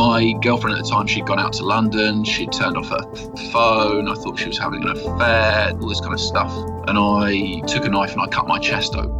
[0.00, 3.02] my girlfriend at the time, she'd gone out to London, she'd turned off her
[3.52, 4.08] phone.
[4.08, 6.50] I thought she was having an affair, all this kind of stuff.
[6.88, 9.19] And I took a knife and I cut my chest open.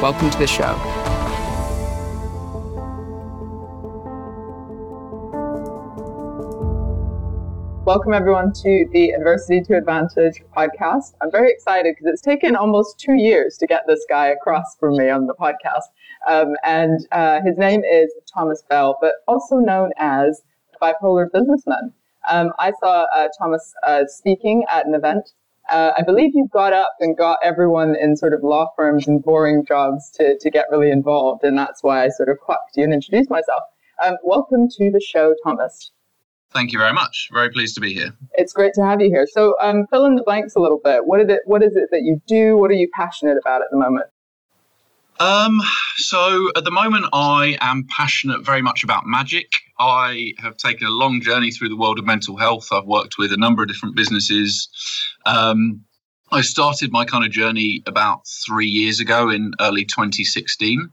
[0.00, 0.74] Welcome to the show.
[7.84, 11.12] Welcome, everyone, to the Adversity to Advantage podcast.
[11.20, 14.96] I'm very excited because it's taken almost two years to get this guy across from
[14.96, 15.82] me on the podcast.
[16.26, 20.40] Um, and uh, his name is Thomas Bell, but also known as
[20.80, 21.92] Bipolar Businessman.
[22.30, 25.32] Um, I saw uh, Thomas uh, speaking at an event.
[25.70, 29.22] Uh, I believe you got up and got everyone in sort of law firms and
[29.22, 31.44] boring jobs to, to get really involved.
[31.44, 33.62] And that's why I sort of clucked you and introduced myself.
[34.04, 35.92] Um, welcome to the show, Thomas.
[36.52, 37.28] Thank you very much.
[37.32, 38.12] Very pleased to be here.
[38.34, 39.28] It's great to have you here.
[39.30, 41.06] So, um, fill in the blanks a little bit.
[41.06, 41.42] What is it?
[41.44, 42.56] What is it that you do?
[42.56, 44.06] What are you passionate about at the moment?
[45.20, 45.60] Um,
[45.96, 49.50] so at the moment, I am passionate very much about magic.
[49.80, 52.68] I have taken a long journey through the world of mental health.
[52.70, 54.68] I've worked with a number of different businesses.
[55.24, 55.80] Um,
[56.30, 60.90] I started my kind of journey about three years ago in early 2016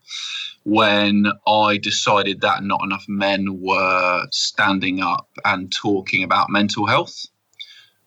[0.63, 7.25] when I decided that not enough men were standing up and talking about mental health.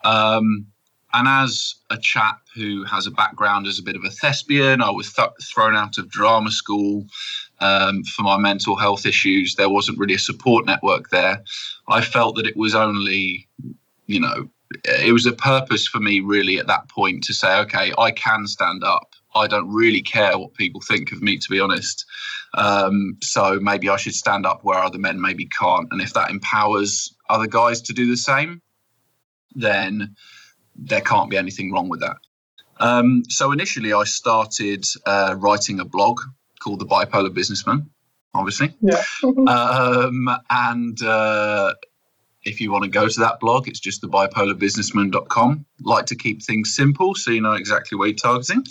[0.02, 0.66] Um,
[1.12, 4.90] and as a chap who has a background as a bit of a thespian, I
[4.90, 7.06] was th- thrown out of drama school
[7.60, 9.54] um, for my mental health issues.
[9.54, 11.42] There wasn't really a support network there.
[11.88, 13.48] I felt that it was only,
[14.06, 14.48] you know,
[14.84, 18.46] it was a purpose for me really at that point to say, okay, I can
[18.46, 19.14] stand up.
[19.34, 22.04] I don't really care what people think of me, to be honest.
[22.54, 25.88] Um, so maybe I should stand up where other men maybe can't.
[25.90, 28.60] And if that empowers other guys to do the same,
[29.54, 30.16] then
[30.74, 32.16] there can't be anything wrong with that.
[32.78, 36.20] Um, so initially, I started uh, writing a blog
[36.60, 37.90] called The Bipolar Businessman,
[38.34, 38.74] obviously.
[38.80, 39.02] Yeah.
[39.48, 41.74] um, and uh,
[42.44, 45.66] if you want to go to that blog, it's just the thebipolarbusinessman.com.
[45.82, 48.64] Like to keep things simple so you know exactly where you're targeting.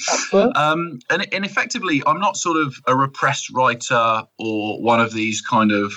[0.56, 5.42] Um, and, and effectively, I'm not sort of a repressed writer or one of these
[5.42, 5.94] kind of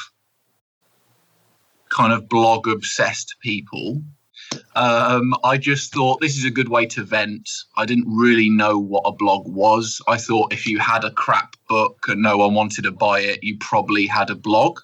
[1.89, 4.03] kind of blog obsessed people.
[4.75, 7.49] Um, I just thought this is a good way to vent.
[7.77, 10.01] I didn't really know what a blog was.
[10.09, 13.43] I thought if you had a crap book and no one wanted to buy it,
[13.43, 14.81] you probably had a blog.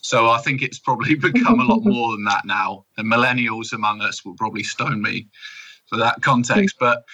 [0.00, 2.84] So I think it's probably become a lot more than that now.
[2.96, 5.28] The millennials among us will probably stone me
[5.86, 6.76] for that context.
[6.78, 7.04] But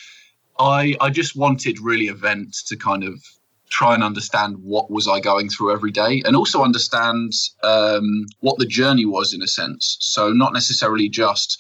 [0.59, 3.22] I I just wanted really a vent to kind of
[3.71, 8.59] try and understand what was I going through every day, and also understand um, what
[8.59, 9.99] the journey was in a sense.
[10.00, 11.59] So not necessarily just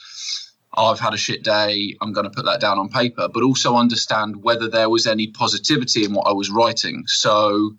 [0.76, 3.42] oh, I've had a shit day, I'm going to put that down on paper, but
[3.42, 7.04] also understand whether there was any positivity in what I was writing.
[7.06, 7.74] So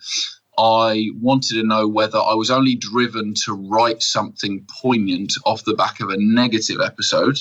[0.58, 5.76] I wanted to know whether I was only driven to write something poignant off the
[5.76, 7.38] back of a negative episode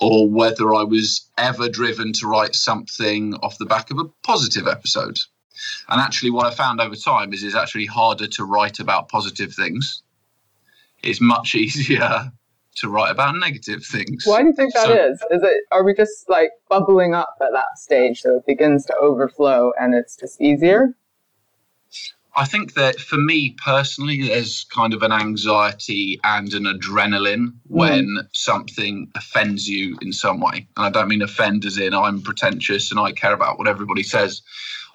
[0.00, 4.66] or whether I was ever driven to write something off the back of a positive
[4.66, 5.16] episode.
[5.88, 9.54] And actually, what I found over time is it's actually harder to write about positive
[9.54, 10.02] things.
[11.02, 12.32] It's much easier
[12.76, 14.24] to write about negative things.
[14.26, 15.22] Why do you think that so, is?
[15.30, 18.96] Is it are we just like bubbling up at that stage so it begins to
[18.96, 20.94] overflow and it's just easier?
[22.36, 27.52] I think that for me personally, there's kind of an anxiety and an adrenaline mm.
[27.66, 30.66] when something offends you in some way.
[30.76, 34.02] And I don't mean offend as in I'm pretentious and I care about what everybody
[34.02, 34.42] says.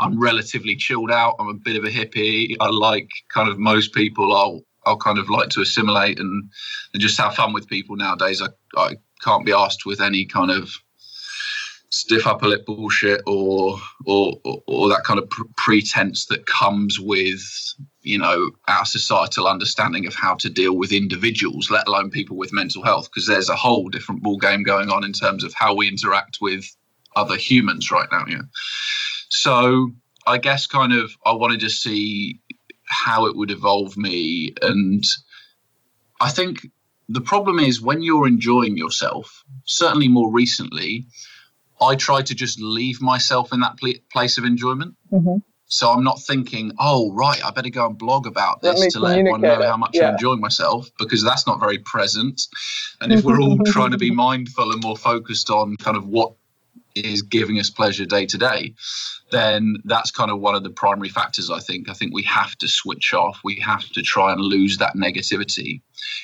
[0.02, 1.36] I'm relatively chilled out.
[1.40, 2.56] I'm a bit of a hippie.
[2.60, 4.36] I like kind of most people.
[4.36, 6.50] I'll I'll kind of like to assimilate and,
[6.94, 8.42] and just have fun with people nowadays.
[8.42, 10.72] I, I can't be asked with any kind of
[11.92, 17.00] stiff upper lip bullshit or or or, or that kind of pr- pretense that comes
[17.00, 17.42] with
[18.02, 22.54] you know our societal understanding of how to deal with individuals let alone people with
[22.54, 25.76] mental health because there's a whole different ball game going on in terms of how
[25.76, 26.64] we interact with
[27.16, 28.42] other humans right now yeah
[29.30, 29.90] so
[30.28, 32.40] i guess kind of i wanted to see
[32.90, 35.04] how it would evolve me and
[36.20, 36.68] i think
[37.08, 41.06] the problem is when you're enjoying yourself certainly more recently
[41.82, 44.96] I try to just leave myself in that pl- place of enjoyment.
[45.12, 45.38] Mm-hmm.
[45.72, 49.20] So I'm not thinking, oh, right, I better go and blog about this to let
[49.20, 50.08] everyone know how much yeah.
[50.08, 52.42] I enjoy myself because that's not very present.
[53.02, 56.34] And if we're all trying to be mindful and more focused on kind of what
[56.96, 58.74] is giving us pleasure day to day,
[59.32, 61.90] then that's kind of one of the primary factors, I think.
[61.90, 63.40] I think we have to switch off.
[63.44, 65.82] We have to try and lose that negativity.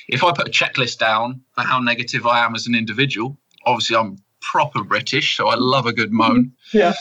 [0.08, 3.96] If I put a checklist down for how negative I am as an individual, obviously
[3.96, 6.52] I'm proper British, so I love a good moan.
[6.72, 6.94] Yeah.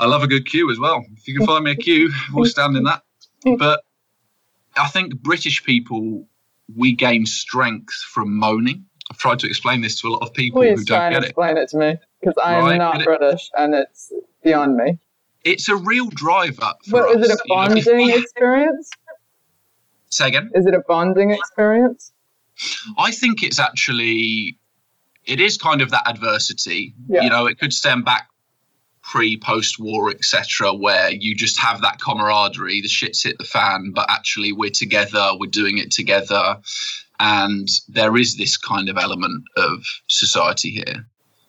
[0.00, 1.04] I love a good queue as well.
[1.16, 3.02] If you can find me a queue, we'll stand in that.
[3.58, 3.82] But
[4.76, 6.28] I think British people,
[6.76, 8.84] we gain strength from moaning.
[9.10, 11.30] I've tried to explain this to a lot of people Please who don't get it.
[11.30, 12.76] Explain it to me because I'm right?
[12.76, 14.12] not British and it's
[14.42, 14.98] beyond me.
[15.44, 16.74] It's a real driver.
[16.90, 18.90] but is it a bonding you know, experience?
[20.10, 20.50] Say again.
[20.54, 22.12] Is it a bonding experience?
[22.98, 24.58] I think it's actually
[25.24, 26.94] it is kind of that adversity.
[27.08, 27.22] Yeah.
[27.22, 28.28] You know, it could stem back
[29.02, 33.90] pre post war etc where you just have that camaraderie the shit's hit the fan
[33.94, 36.58] but actually we're together we're doing it together
[37.20, 41.06] and there is this kind of element of society here.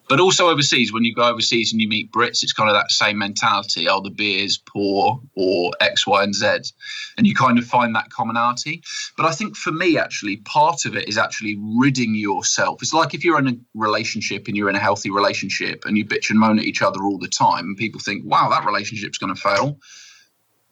[0.07, 2.89] But also overseas, when you go overseas and you meet Brits, it's kind of that
[2.89, 3.87] same mentality.
[3.87, 6.73] Oh, the beer's poor or X, Y, and Z.
[7.15, 8.81] And you kind of find that commonality.
[9.15, 12.81] But I think for me, actually, part of it is actually ridding yourself.
[12.81, 16.05] It's like if you're in a relationship and you're in a healthy relationship and you
[16.05, 19.19] bitch and moan at each other all the time, and people think, wow, that relationship's
[19.19, 19.77] going to fail.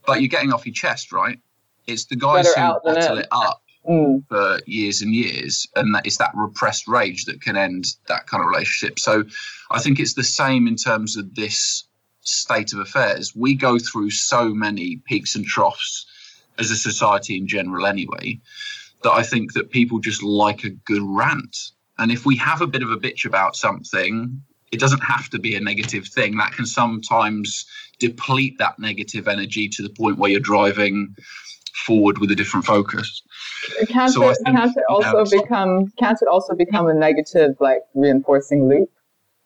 [0.08, 1.38] But you're getting off your chest, right?
[1.86, 4.28] It's the guys Better who bottle it up mm.
[4.28, 8.44] for years and years, and that it's that repressed rage that can end that kind
[8.44, 9.00] of relationship.
[9.00, 9.24] So,
[9.72, 11.84] I think it's the same in terms of this
[12.22, 13.36] state of affairs.
[13.36, 16.06] We go through so many peaks and troughs
[16.60, 18.40] as a society in general, anyway,
[19.04, 21.56] that I think that people just like a good rant.
[22.00, 24.42] And if we have a bit of a bitch about something,
[24.72, 26.38] it doesn't have to be a negative thing.
[26.38, 27.66] That can sometimes
[28.00, 31.16] deplete that negative energy to the point where you're driving
[31.86, 33.22] forward with a different focus.
[33.90, 37.82] Can't, so it, think, can't it also become can't it also become a negative like
[37.94, 38.90] reinforcing loop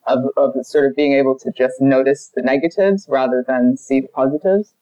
[0.07, 4.07] of, of sort of being able to just notice the negatives rather than see the
[4.07, 4.73] positives?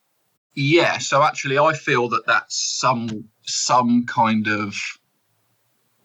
[0.56, 4.76] Yeah, so actually I feel that that's some some kind of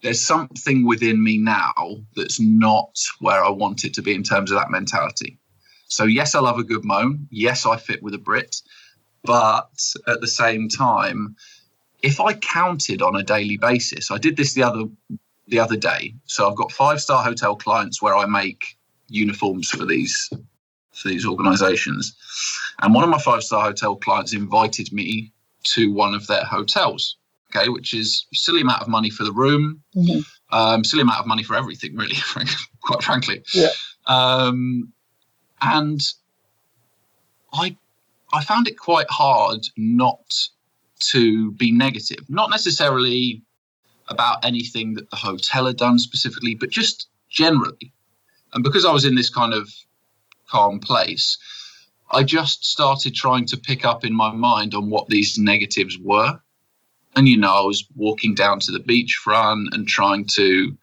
[0.02, 4.50] there's something within me now that's not where I want it to be in terms
[4.50, 5.38] of that mentality.
[5.88, 7.26] So yes, I love a good moan.
[7.30, 8.56] Yes, I fit with a Brit.
[9.24, 9.70] But
[10.06, 11.36] at the same time,
[12.04, 14.84] if I counted on a daily basis, I did this the other
[15.48, 16.14] the other day.
[16.26, 18.76] So I've got five star hotel clients where I make
[19.08, 20.30] uniforms for these
[20.92, 22.14] for these organizations.
[22.82, 25.32] And one of my five star hotel clients invited me
[25.74, 27.16] to one of their hotels,
[27.50, 30.20] okay, which is silly amount of money for the room, mm-hmm.
[30.54, 32.16] um, silly amount of money for everything, really,
[32.82, 33.42] quite frankly.
[33.54, 33.70] Yeah.
[34.06, 34.92] Um,
[35.62, 36.00] and
[37.54, 37.76] I
[38.34, 40.34] I found it quite hard not
[41.08, 43.42] to be negative, not necessarily
[44.08, 47.92] about anything that the hotel had done specifically, but just generally.
[48.52, 49.68] And because I was in this kind of
[50.48, 51.38] calm place,
[52.10, 56.38] I just started trying to pick up in my mind on what these negatives were.
[57.16, 60.76] And, you know, I was walking down to the beachfront and trying to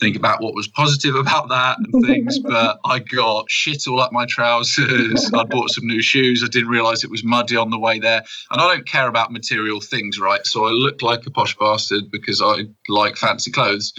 [0.00, 2.38] think about what was positive about that and things.
[2.42, 5.30] but I got shit all up my trousers.
[5.34, 6.42] I bought some new shoes.
[6.44, 8.22] I didn't realize it was muddy on the way there.
[8.50, 10.44] And I don't care about material things, right?
[10.46, 13.92] So I look like a posh bastard because I like fancy clothes.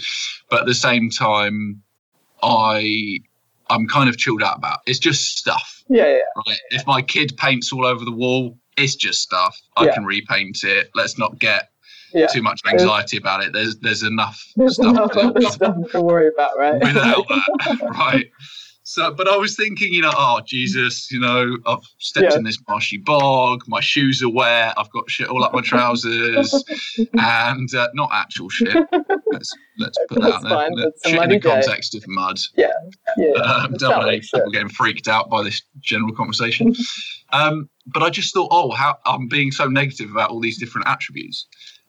[0.50, 1.82] But at the same time,
[2.42, 3.18] I
[3.70, 4.78] I'm kind of chilled out about.
[4.86, 5.82] It's just stuff.
[5.88, 6.18] Yeah, yeah.
[6.46, 6.58] Right?
[6.70, 9.60] If my kid paints all over the wall, it's just stuff.
[9.76, 9.94] I yeah.
[9.94, 10.90] can repaint it.
[10.94, 11.70] Let's not get
[12.12, 12.26] yeah.
[12.26, 13.52] too much anxiety about it.
[13.52, 16.82] There's there's enough there's stuff, enough to, stuff to worry about, right?
[16.82, 18.26] Without that, right?
[18.88, 22.38] So, but I was thinking, you know, oh Jesus, you know, I've stepped yeah.
[22.38, 23.64] in this marshy bog.
[23.66, 24.72] My shoes are wet.
[24.78, 26.64] I've got shit all up my trousers,
[27.18, 28.74] and uh, not actual shit.
[29.30, 30.50] Let's let's put that out there.
[30.54, 31.50] Fine, shit in the day.
[31.50, 32.38] context of mud.
[32.56, 32.72] Yeah,
[33.18, 33.32] yeah.
[33.32, 36.74] Um, want people getting freaked out by this general conversation.
[37.34, 40.88] um, but I just thought, oh, how I'm being so negative about all these different
[40.88, 41.46] attributes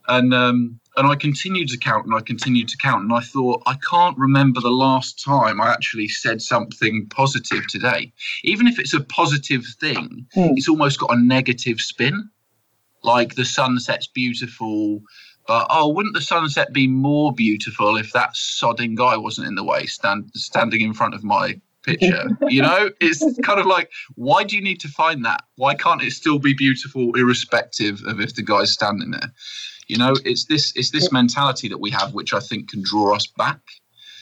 [0.09, 3.63] and um, and I continued to count and I continued to count and I thought
[3.65, 8.11] I can't remember the last time I actually said something positive today.
[8.43, 10.51] Even if it's a positive thing, mm.
[10.55, 12.29] it's almost got a negative spin.
[13.01, 15.01] Like the sunset's beautiful,
[15.47, 19.63] but oh, wouldn't the sunset be more beautiful if that sodding guy wasn't in the
[19.63, 22.25] way, stand, standing in front of my picture?
[22.47, 25.43] you know, it's kind of like, why do you need to find that?
[25.55, 29.33] Why can't it still be beautiful, irrespective of if the guy's standing there?
[29.87, 33.15] You know, it's this it's this mentality that we have, which I think can draw
[33.15, 33.59] us back.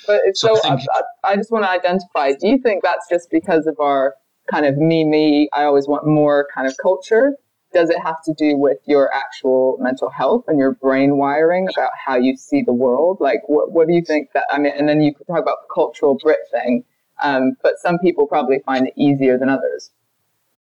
[0.08, 2.32] But so, so I, I, I just want to identify.
[2.32, 4.16] Do you think that's just because of our
[4.50, 7.34] kind of me, me, I always want more kind of culture?
[7.74, 11.92] Does it have to do with your actual mental health and your brain wiring about
[12.04, 13.18] how you see the world?
[13.20, 15.58] Like, what, what do you think that, I mean, and then you could talk about
[15.68, 16.86] the cultural Brit thing,
[17.22, 19.92] um, but some people probably find it easier than others.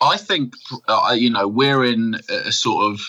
[0.01, 0.53] I think,
[0.87, 3.01] uh, you know, we're in a sort of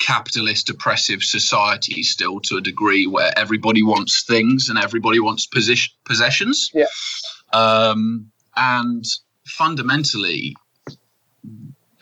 [0.00, 5.94] capitalist oppressive society still to a degree where everybody wants things and everybody wants position,
[6.04, 6.70] possessions.
[6.74, 6.86] Yeah.
[7.52, 9.04] Um, and
[9.46, 10.56] fundamentally,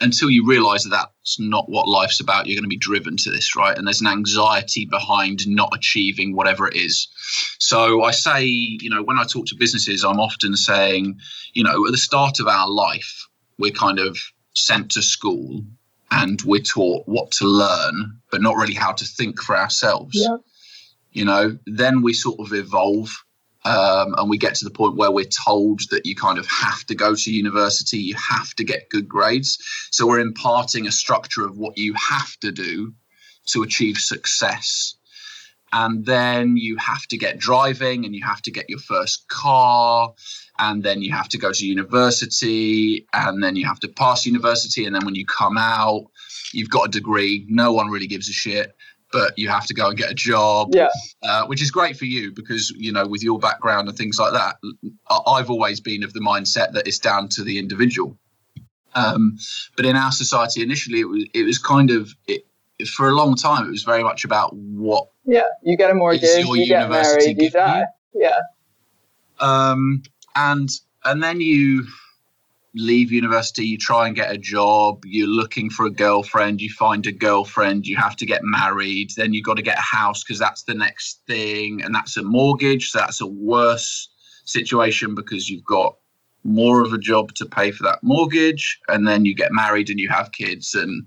[0.01, 3.31] until you realize that that's not what life's about, you're going to be driven to
[3.31, 3.77] this, right?
[3.77, 7.09] And there's an anxiety behind not achieving whatever it is.
[7.59, 11.19] So I say, you know, when I talk to businesses, I'm often saying,
[11.53, 13.27] you know, at the start of our life,
[13.59, 14.19] we're kind of
[14.55, 15.63] sent to school
[16.11, 20.17] and we're taught what to learn, but not really how to think for ourselves.
[20.17, 20.37] Yeah.
[21.13, 23.11] You know, then we sort of evolve
[23.65, 26.85] um, and we get to the point where we're told that you kind of have
[26.87, 29.59] to go to university, you have to get good grades.
[29.91, 32.95] So we're imparting a structure of what you have to do
[33.47, 34.95] to achieve success.
[35.73, 40.13] And then you have to get driving and you have to get your first car.
[40.59, 43.07] And then you have to go to university.
[43.13, 44.85] And then you have to pass university.
[44.85, 46.07] And then when you come out
[46.53, 47.47] you've got a degree.
[47.49, 48.75] No one really gives a shit
[49.13, 50.89] but you have to go and get a job yeah.
[51.23, 54.33] uh, which is great for you because you know with your background and things like
[54.33, 54.57] that
[55.27, 58.17] i've always been of the mindset that it's down to the individual
[58.93, 59.39] um,
[59.77, 62.45] but in our society initially it was it was kind of it,
[62.89, 66.23] for a long time it was very much about what yeah you get a mortgage
[66.23, 68.23] you get married you die you.
[68.23, 68.39] yeah
[69.39, 70.03] um,
[70.37, 70.69] and
[71.05, 71.87] and then you
[72.75, 77.07] leave university, you try and get a job, you're looking for a girlfriend, you find
[77.07, 80.39] a girlfriend, you have to get married, then you've got to get a house because
[80.39, 84.09] that's the next thing, and that's a mortgage, so that's a worse
[84.45, 85.97] situation because you've got
[86.45, 89.99] more of a job to pay for that mortgage, and then you get married and
[89.99, 91.05] you have kids and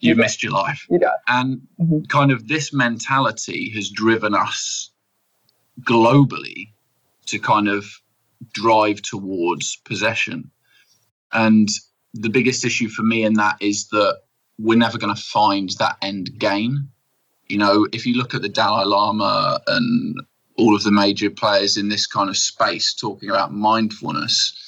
[0.00, 0.86] you've missed your life.
[0.90, 1.12] Yeah.
[1.28, 2.04] And mm-hmm.
[2.08, 4.90] kind of this mentality has driven us
[5.80, 6.68] globally
[7.26, 7.86] to kind of
[8.52, 10.50] drive towards possession.
[11.32, 11.68] And
[12.12, 14.20] the biggest issue for me in that is that
[14.58, 16.88] we're never going to find that end gain.
[17.48, 20.16] You know, if you look at the Dalai Lama and
[20.56, 24.60] all of the major players in this kind of space talking about mindfulness,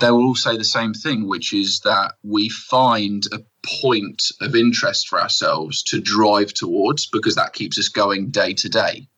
[0.00, 3.40] they will all say the same thing, which is that we find a
[3.82, 8.68] point of interest for ourselves to drive towards because that keeps us going day to
[8.68, 9.08] day.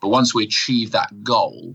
[0.00, 1.74] But once we achieve that goal,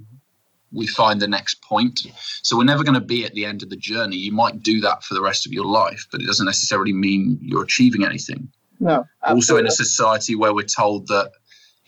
[0.75, 2.01] we find the next point.
[2.43, 4.17] So we're never going to be at the end of the journey.
[4.17, 7.39] You might do that for the rest of your life, but it doesn't necessarily mean
[7.41, 8.49] you're achieving anything.
[8.79, 9.05] No.
[9.23, 9.35] Absolutely.
[9.35, 11.31] Also, in a society where we're told that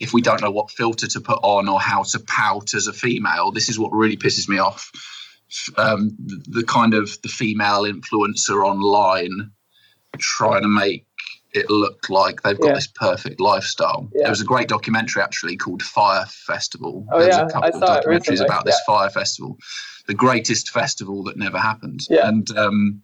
[0.00, 2.92] if we don't know what filter to put on or how to pout as a
[2.92, 4.90] female, this is what really pisses me off.
[5.76, 9.50] Um, the, the kind of the female influencer online
[10.18, 11.06] trying to make
[11.58, 12.74] it looked like they've got yeah.
[12.74, 14.08] this perfect lifestyle.
[14.14, 14.22] Yeah.
[14.22, 17.06] There was a great documentary actually called Fyre Festival.
[17.12, 17.46] Oh, There's yeah.
[17.46, 19.58] a couple of documentaries about this Fyre Festival,
[20.06, 22.00] the greatest festival that never happened.
[22.08, 22.28] Yeah.
[22.28, 23.02] And um,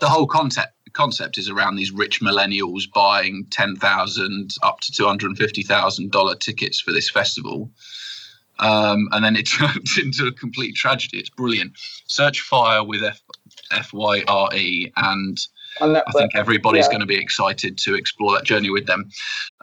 [0.00, 5.06] the whole concept concept is around these rich millennials buying ten thousand up to two
[5.06, 7.70] hundred and fifty thousand dollar tickets for this festival.
[8.58, 11.18] Um, and then it turned into a complete tragedy.
[11.18, 11.72] It's brilliant.
[12.06, 13.20] Search fire with F
[13.70, 15.38] F Y R E and
[15.80, 16.90] I think everybody's yeah.
[16.90, 19.08] going to be excited to explore that journey with them.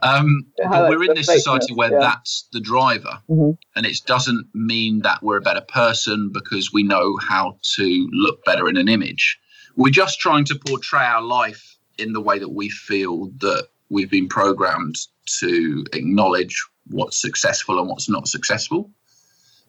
[0.02, 2.00] Um, but we're in this society where yeah.
[2.00, 3.52] that's the driver, mm-hmm.
[3.76, 8.44] and it doesn't mean that we're a better person because we know how to look
[8.46, 9.38] better in an image.
[9.76, 14.10] We're just trying to portray our life in the way that we feel that we've
[14.10, 14.96] been programmed
[15.40, 18.90] to acknowledge what's successful and what's not successful.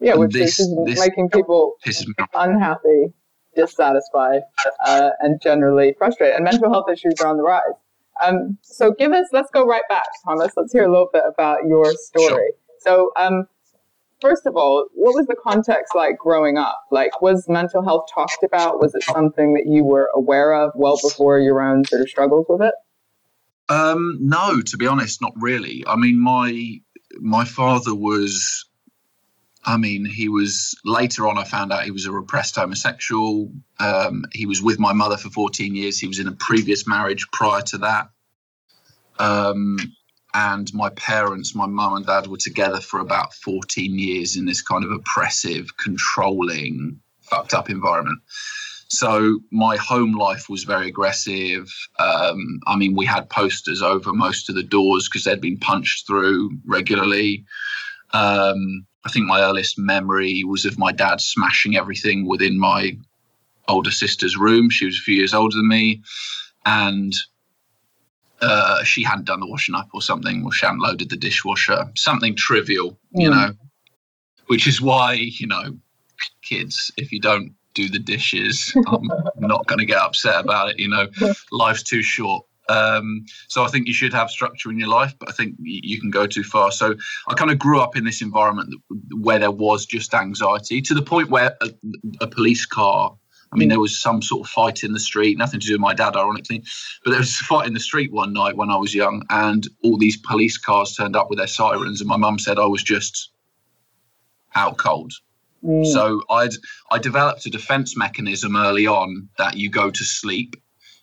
[0.01, 1.75] Yeah, and which this, is this making people
[2.35, 3.13] unhappy
[3.59, 4.43] dissatisfied
[4.87, 6.37] uh, and generally frustrated.
[6.37, 7.63] And mental health issues are on the rise.
[8.25, 10.53] Um, so give us, let's go right back, Thomas.
[10.57, 12.29] Let's hear a little bit about your story.
[12.29, 12.51] Sure.
[12.81, 13.47] So, um,
[14.21, 16.81] first of all, what was the context like growing up?
[16.91, 18.81] Like, was mental health talked about?
[18.81, 22.47] Was it something that you were aware of well before your own sort of struggles
[22.49, 22.75] with it?
[23.69, 25.85] Um, no, to be honest, not really.
[25.87, 26.81] I mean, my
[27.21, 28.68] my father was
[29.69, 31.37] I mean, he was later on.
[31.37, 33.53] I found out he was a repressed homosexual.
[33.79, 35.99] Um, he was with my mother for 14 years.
[35.99, 38.09] He was in a previous marriage prior to that.
[39.19, 39.77] Um,
[40.33, 44.63] and my parents, my mum and dad, were together for about 14 years in this
[44.63, 48.21] kind of oppressive, controlling, fucked up environment.
[48.89, 51.71] So my home life was very aggressive.
[51.99, 56.07] Um, I mean, we had posters over most of the doors because they'd been punched
[56.07, 57.45] through regularly.
[58.15, 62.97] Um, I think my earliest memory was of my dad smashing everything within my
[63.69, 64.71] older sister's room.
[64.71, 66.03] She was a few years older than me,
[66.65, 67.13] and
[68.41, 71.91] uh, she hadn't done the washing up or something, or she hadn't loaded the dishwasher.
[71.97, 73.23] Something trivial, mm.
[73.23, 73.53] you know.
[74.47, 75.77] Which is why, you know,
[76.43, 80.79] kids, if you don't do the dishes, I'm not going to get upset about it.
[80.79, 81.07] You know,
[81.53, 82.45] life's too short.
[82.69, 86.01] Um, so I think you should have structure in your life, but I think you
[86.01, 86.71] can go too far.
[86.71, 86.95] So
[87.29, 88.75] I kind of grew up in this environment
[89.21, 91.71] where there was just anxiety to the point where a,
[92.21, 93.17] a police car.
[93.51, 95.81] I mean, there was some sort of fight in the street, nothing to do with
[95.81, 96.63] my dad, ironically,
[97.03, 99.67] but there was a fight in the street one night when I was young, and
[99.83, 102.83] all these police cars turned up with their sirens, and my mum said I was
[102.83, 103.31] just
[104.55, 105.15] out cold.
[105.65, 105.87] Mm.
[105.87, 106.53] So I'd
[106.91, 110.55] I developed a defense mechanism early on that you go to sleep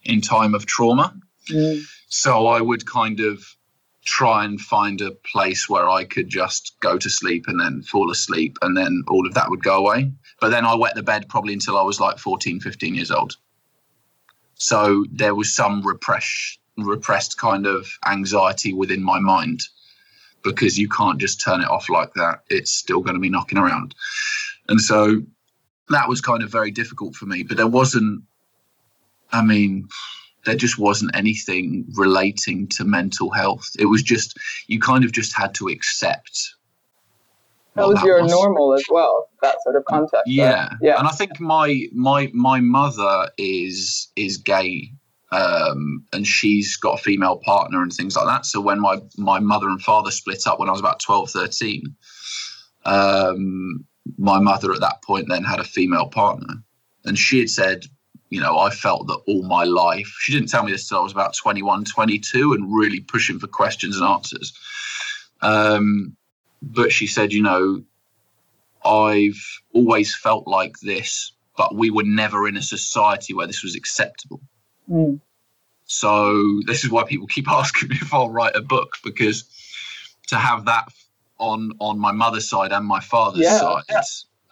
[0.03, 1.15] in time of trauma.
[1.49, 1.83] Mm.
[2.07, 3.43] So I would kind of
[4.05, 8.11] try and find a place where I could just go to sleep and then fall
[8.11, 10.11] asleep and then all of that would go away.
[10.39, 13.35] But then I wet the bed probably until I was like 14, 15 years old.
[14.55, 19.61] So there was some repressed repressed kind of anxiety within my mind
[20.43, 22.41] because you can't just turn it off like that.
[22.49, 23.95] It's still going to be knocking around.
[24.67, 25.21] And so
[25.89, 27.43] that was kind of very difficult for me.
[27.43, 28.23] But there wasn't,
[29.31, 29.87] I mean,
[30.45, 33.69] there just wasn't anything relating to mental health.
[33.77, 34.37] It was just
[34.67, 36.55] you kind of just had to accept.
[37.75, 38.31] That was that your was.
[38.31, 39.27] normal as well.
[39.41, 40.23] That sort of context.
[40.27, 40.77] Yeah, right?
[40.81, 40.97] yeah.
[40.97, 44.91] And I think my my my mother is is gay,
[45.31, 48.45] um, and she's got a female partner and things like that.
[48.45, 51.95] So when my my mother and father split up when I was about 12, 13,
[52.85, 53.85] um,
[54.17, 56.63] my mother at that point then had a female partner,
[57.03, 57.85] and she had said
[58.29, 60.07] you know, I felt that all my life.
[60.19, 63.47] She didn't tell me this until I was about 21, 22, and really pushing for
[63.47, 64.53] questions and answers.
[65.41, 66.15] Um,
[66.61, 67.83] but she said, you know,
[68.83, 69.41] I've
[69.73, 74.41] always felt like this, but we were never in a society where this was acceptable.
[74.89, 75.19] Mm.
[75.85, 79.43] So this is why people keep asking me if I'll write a book because
[80.27, 80.87] to have that
[81.37, 84.01] on on my mother's side and my father's yeah, side, yeah.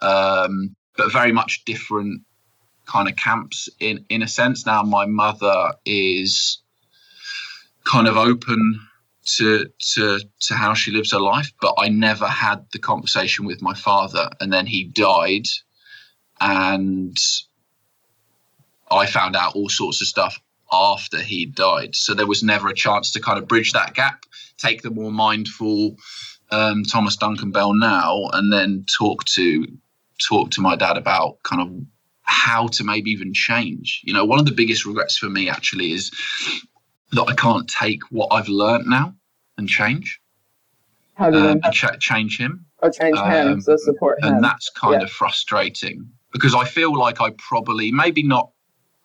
[0.06, 2.22] Um, but very much different
[2.86, 4.66] kind of camps in in a sense.
[4.66, 6.58] Now my mother is
[7.84, 8.80] kind of open
[9.24, 13.62] to to to how she lives her life, but I never had the conversation with
[13.62, 15.46] my father, and then he died,
[16.40, 17.16] and
[18.90, 20.40] I found out all sorts of stuff
[20.72, 21.94] after he died.
[21.94, 24.24] So there was never a chance to kind of bridge that gap,
[24.58, 25.96] take the more mindful
[26.50, 29.66] um, Thomas Duncan Bell now, and then talk to
[30.18, 31.86] talk to my dad about kind of
[32.24, 34.00] how to maybe even change.
[34.04, 36.10] You know, one of the biggest regrets for me actually is
[37.12, 39.14] that I can't take what I've learned now
[39.56, 40.20] and change.
[41.14, 42.64] How do um, and ch- change him?
[42.82, 44.34] Or change um, him, so support him.
[44.34, 45.04] And that's kind yeah.
[45.04, 48.50] of frustrating because I feel like I probably, maybe not,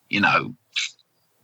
[0.09, 0.55] you know,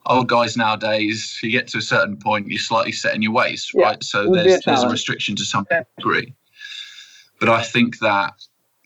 [0.07, 3.69] old guys nowadays, you get to a certain point, you're slightly set in your ways,
[3.73, 3.85] yeah.
[3.85, 4.03] right?
[4.03, 6.33] So there's, a there's a restriction to some degree.
[7.39, 8.33] But I think that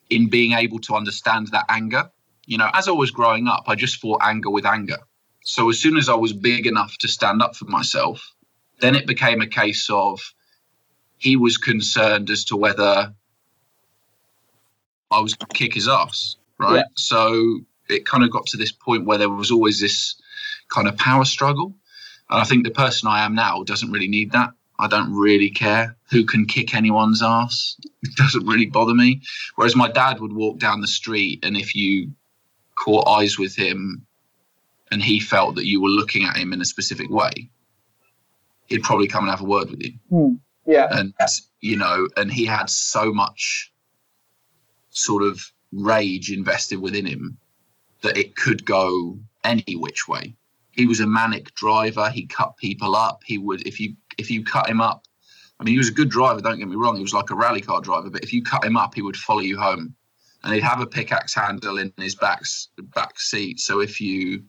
[0.09, 2.09] in being able to understand that anger
[2.49, 4.97] you know, as I was growing up, I just fought anger with anger.
[5.43, 8.33] So as soon as I was big enough to stand up for myself,
[8.81, 10.19] then it became a case of
[11.17, 13.13] he was concerned as to whether
[15.11, 16.77] I was going to kick his ass, right?
[16.77, 16.83] Yeah.
[16.95, 20.19] So it kind of got to this point where there was always this
[20.69, 21.75] kind of power struggle.
[22.31, 24.49] And I think the person I am now doesn't really need that.
[24.79, 27.77] I don't really care who can kick anyone's ass.
[28.01, 29.21] It doesn't really bother me.
[29.55, 32.11] Whereas my dad would walk down the street, and if you
[32.79, 34.05] caught eyes with him
[34.91, 37.51] and he felt that you were looking at him in a specific way,
[38.67, 39.93] he'd probably come and have a word with you.
[40.11, 40.87] Mm, yeah.
[40.91, 41.13] And,
[41.61, 43.71] you know, and he had so much
[44.89, 47.37] sort of rage invested within him
[48.01, 50.35] that it could go any which way.
[50.71, 52.09] He was a manic driver.
[52.09, 53.21] He cut people up.
[53.25, 55.05] He would, if you if you cut him up,
[55.59, 56.39] I mean, he was a good driver.
[56.39, 56.95] Don't get me wrong.
[56.95, 58.09] He was like a rally car driver.
[58.09, 59.95] But if you cut him up, he would follow you home
[60.43, 62.41] and he'd have a pickaxe handle in his back
[62.95, 63.59] back seat.
[63.59, 64.43] So if you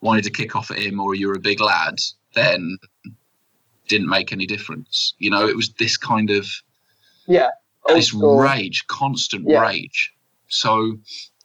[0.00, 1.96] wanted to kick off at him or you're a big lad,
[2.34, 2.78] then
[3.88, 5.14] didn't make any difference.
[5.18, 6.46] You know, it was this kind of
[7.26, 7.50] yeah
[7.88, 9.60] this rage, constant yeah.
[9.60, 10.12] rage.
[10.48, 10.98] So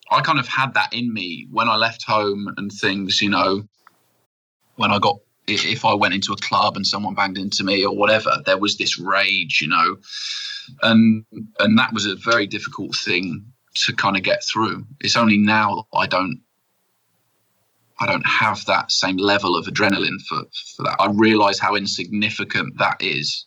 [0.09, 3.21] I kind of had that in me when I left home and things.
[3.21, 3.63] You know,
[4.75, 7.95] when I got if I went into a club and someone banged into me or
[7.95, 9.97] whatever, there was this rage, you know,
[10.81, 11.25] and
[11.59, 14.85] and that was a very difficult thing to kind of get through.
[14.99, 16.41] It's only now I don't
[17.99, 20.41] I don't have that same level of adrenaline for,
[20.75, 20.95] for that.
[20.99, 23.45] I realize how insignificant that is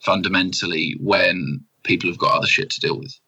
[0.00, 3.18] fundamentally when people have got other shit to deal with.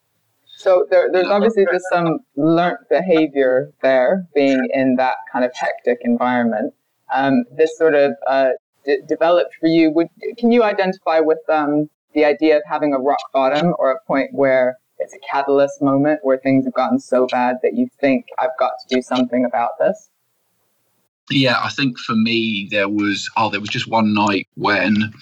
[0.59, 5.99] So there, there's obviously just some learnt behavior there, being in that kind of hectic
[6.03, 6.75] environment.
[7.15, 8.51] Um, this sort of uh,
[8.85, 9.91] d- developed for you.
[9.93, 14.01] Would can you identify with um, the idea of having a rock bottom or a
[14.07, 18.27] point where it's a catalyst moment where things have gotten so bad that you think
[18.39, 20.11] I've got to do something about this?
[21.31, 25.13] Yeah, I think for me there was oh there was just one night when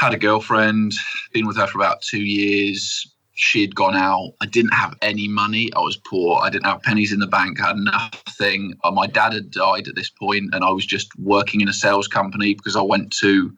[0.00, 0.94] had a girlfriend,
[1.32, 3.06] been with her for about two years.
[3.34, 4.32] She'd gone out.
[4.40, 5.70] I didn't have any money.
[5.74, 6.40] I was poor.
[6.42, 7.60] I didn't have pennies in the bank.
[7.60, 8.74] I had nothing.
[8.82, 11.72] Uh, my dad had died at this point, and I was just working in a
[11.72, 13.54] sales company because I went to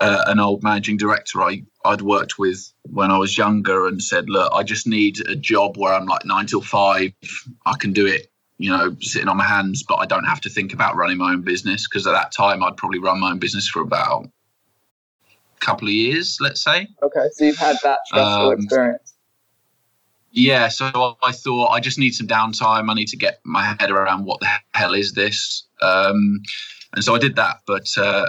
[0.00, 4.28] uh, an old managing director I, I'd worked with when I was younger and said,
[4.28, 7.12] Look, I just need a job where I'm like nine till five.
[7.66, 10.48] I can do it, you know, sitting on my hands, but I don't have to
[10.48, 11.86] think about running my own business.
[11.86, 14.24] Because at that time, I'd probably run my own business for about
[15.24, 16.88] a couple of years, let's say.
[17.02, 17.28] Okay.
[17.34, 19.14] So you've had that stressful um, experience.
[20.32, 20.68] Yeah.
[20.68, 22.90] So I thought I just need some downtime.
[22.90, 25.66] I need to get my head around what the hell is this.
[25.82, 26.40] Um,
[26.94, 27.58] and so I did that.
[27.66, 28.26] But, uh,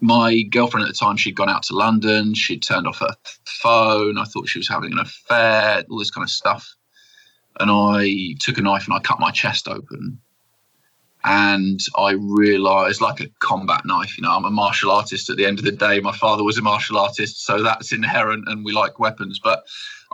[0.00, 2.34] my girlfriend at the time, she'd gone out to London.
[2.34, 4.18] She'd turned off her phone.
[4.18, 6.74] I thought she was having an affair, all this kind of stuff.
[7.58, 10.20] And I took a knife and I cut my chest open.
[11.24, 15.46] And I realized, like a combat knife, you know, I'm a martial artist at the
[15.46, 15.98] end of the day.
[15.98, 19.40] My father was a martial artist, so that's inherent and we like weapons.
[19.42, 19.64] But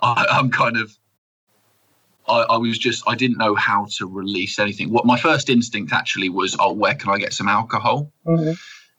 [0.03, 0.97] I, am kind of
[2.27, 4.90] I, I, was just I didn't know how to release anything.
[4.90, 8.11] What my first instinct actually was, oh, where can I get some alcohol?
[8.27, 8.53] Mm-hmm.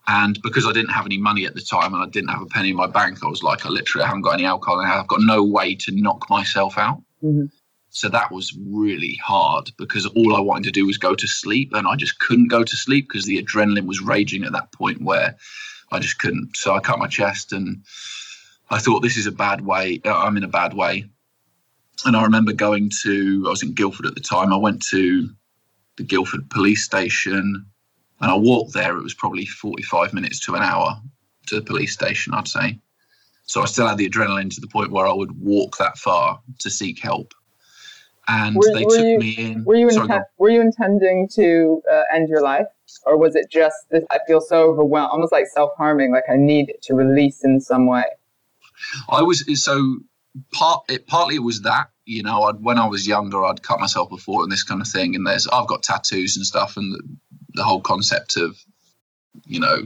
[0.07, 2.45] And because I didn't have any money at the time and I didn't have a
[2.45, 5.07] penny in my bank, I was like, I literally haven't got any alcohol and I've
[5.07, 7.01] got no way to knock myself out.
[7.23, 7.45] Mm-hmm.
[7.89, 11.71] So that was really hard because all I wanted to do was go to sleep
[11.73, 15.01] and I just couldn't go to sleep because the adrenaline was raging at that point
[15.01, 15.35] where
[15.91, 16.57] I just couldn't.
[16.57, 17.83] So I cut my chest and
[18.69, 20.01] I thought, this is a bad way.
[20.05, 21.05] Uh, I'm in a bad way.
[22.05, 24.51] And I remember going to, I was in Guildford at the time.
[24.51, 25.29] I went to
[25.97, 27.65] the Guildford police station
[28.21, 28.97] and I walked there.
[28.97, 30.99] It was probably 45 minutes to an hour
[31.47, 32.79] to the police station, I'd say.
[33.43, 36.41] So I still had the adrenaline to the point where I would walk that far
[36.59, 37.33] to seek help.
[38.27, 39.63] And were, they were took you, me in.
[39.65, 42.65] Were you, Sorry, were you intending to uh, end your life?
[43.05, 46.37] Or was it just that I feel so overwhelmed, almost like self harming, like I
[46.37, 48.05] need to release in some way?
[49.09, 49.97] I was so
[50.51, 53.79] part it partly it was that you know I'd, when I was younger I'd cut
[53.79, 57.17] myself before and this kind of thing and there's I've got tattoos and stuff and
[57.55, 58.57] the whole concept of
[59.45, 59.85] you know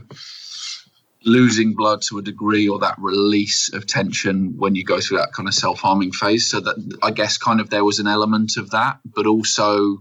[1.24, 5.32] losing blood to a degree or that release of tension when you go through that
[5.32, 8.70] kind of self-harming phase so that i guess kind of there was an element of
[8.70, 9.98] that but also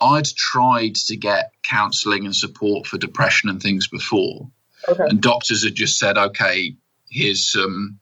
[0.00, 4.48] i'd tried to get counseling and support for depression and things before
[4.88, 5.04] okay.
[5.08, 6.74] and doctors had just said okay
[7.10, 7.98] here's some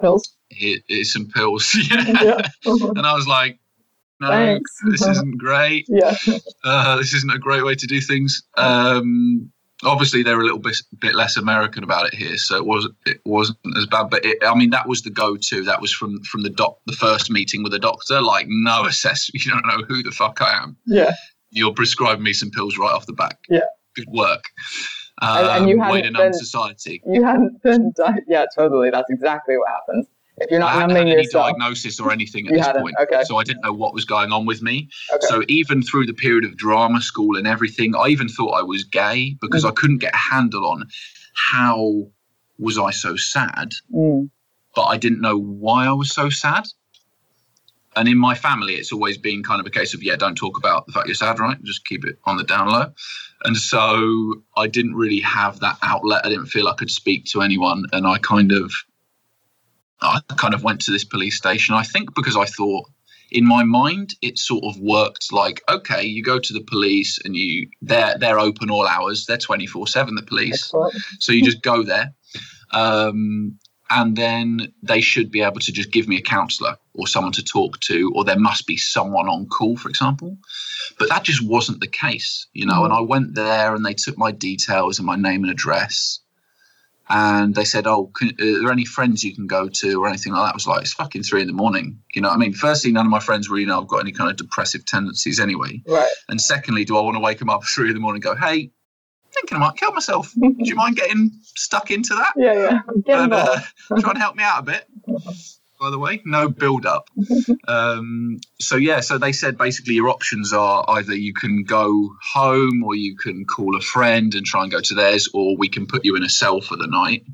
[0.00, 2.04] pills here, here's some pills yeah.
[2.22, 2.42] yeah.
[2.64, 3.58] and i was like
[4.22, 4.78] no, Thanks.
[4.84, 5.86] this isn't great.
[5.88, 6.14] yeah.
[6.62, 8.42] Uh, this isn't a great way to do things.
[8.56, 9.50] Um,
[9.82, 13.20] obviously, they're a little bit bit less American about it here, so it wasn't it
[13.24, 14.10] wasn't as bad.
[14.10, 15.64] But it, I mean, that was the go-to.
[15.64, 18.20] That was from from the doc, the first meeting with the doctor.
[18.20, 19.44] Like, no assessment.
[19.44, 20.76] You don't know who the fuck I am.
[20.86, 21.12] Yeah.
[21.50, 23.38] You're prescribing me some pills right off the back.
[23.48, 23.60] Yeah.
[23.96, 24.44] Good work.
[25.20, 27.02] Um, and, and, you um, hadn't been, society.
[27.06, 27.92] You hadn't been.
[28.26, 28.90] Yeah, totally.
[28.90, 30.06] That's exactly what happens.
[30.42, 33.22] If you're not I hadn't had any yourself, diagnosis or anything at this point, okay.
[33.24, 34.88] so I didn't know what was going on with me.
[35.12, 35.26] Okay.
[35.26, 38.84] So even through the period of drama school and everything, I even thought I was
[38.84, 39.68] gay because mm.
[39.68, 40.88] I couldn't get a handle on
[41.34, 42.08] how
[42.58, 44.28] was I so sad, mm.
[44.74, 46.64] but I didn't know why I was so sad.
[47.94, 50.56] And in my family, it's always been kind of a case of yeah, don't talk
[50.56, 51.62] about the fact you're sad, right?
[51.62, 52.92] Just keep it on the down low.
[53.44, 56.24] And so I didn't really have that outlet.
[56.24, 58.72] I didn't feel I could speak to anyone, and I kind of
[60.02, 61.74] I kind of went to this police station.
[61.74, 62.88] I think because I thought
[63.32, 67.34] in my mind it sort of worked like okay you go to the police and
[67.34, 70.72] you they're they're open all hours they're 24 7 the police
[71.18, 72.12] so you just go there
[72.72, 73.58] um,
[73.90, 77.42] and then they should be able to just give me a counselor or someone to
[77.42, 80.36] talk to or there must be someone on call for example
[80.98, 82.84] but that just wasn't the case you know mm-hmm.
[82.86, 86.20] and i went there and they took my details and my name and address
[87.12, 90.32] and they said, "Oh, can, are there any friends you can go to or anything
[90.32, 92.54] like that?" I was like, "It's fucking three in the morning." You know, I mean,
[92.54, 95.82] firstly, none of my friends really know I've got any kind of depressive tendencies anyway.
[95.86, 96.10] Right.
[96.28, 98.34] And secondly, do I want to wake them up at three in the morning and
[98.34, 98.70] go, "Hey,
[99.34, 100.32] thinking I might kill myself.
[100.40, 102.32] Do you mind getting stuck into that?
[102.36, 102.78] Yeah, yeah.
[103.04, 103.60] Get and uh,
[104.00, 104.86] try and help me out a bit."
[105.82, 107.08] by the way, no build up.
[107.68, 112.84] um, so yeah, so they said basically your options are either you can go home
[112.84, 115.88] or you can call a friend and try and go to theirs, or we can
[115.88, 117.24] put you in a cell for the night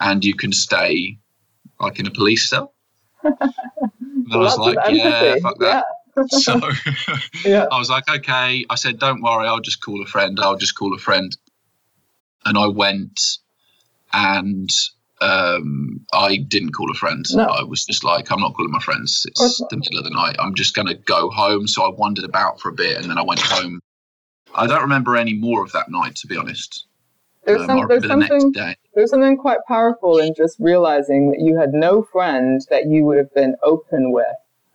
[0.00, 1.18] and you can stay
[1.78, 2.74] like in a police cell.
[3.22, 3.34] and
[4.32, 5.66] I was like, yeah, fuck that.
[5.66, 5.82] Yeah.
[6.28, 6.60] So
[7.42, 7.68] yeah.
[7.72, 8.66] I was like, okay.
[8.68, 10.38] I said, don't worry, I'll just call a friend.
[10.38, 11.34] I'll just call a friend.
[12.44, 13.18] And I went
[14.12, 14.68] and
[15.22, 17.24] um, I didn't call a friend.
[17.32, 17.44] No.
[17.44, 19.24] I was just like, I'm not calling my friends.
[19.26, 20.36] It's the middle of the night.
[20.38, 21.66] I'm just going to go home.
[21.66, 23.80] So I wandered about for a bit and then I went home.
[24.54, 26.86] I don't remember any more of that night, to be honest.
[27.44, 28.76] There's, Um, some, there's the something day.
[28.94, 33.18] there's something quite powerful in just realizing that you had no friend that you would
[33.18, 34.26] have been open with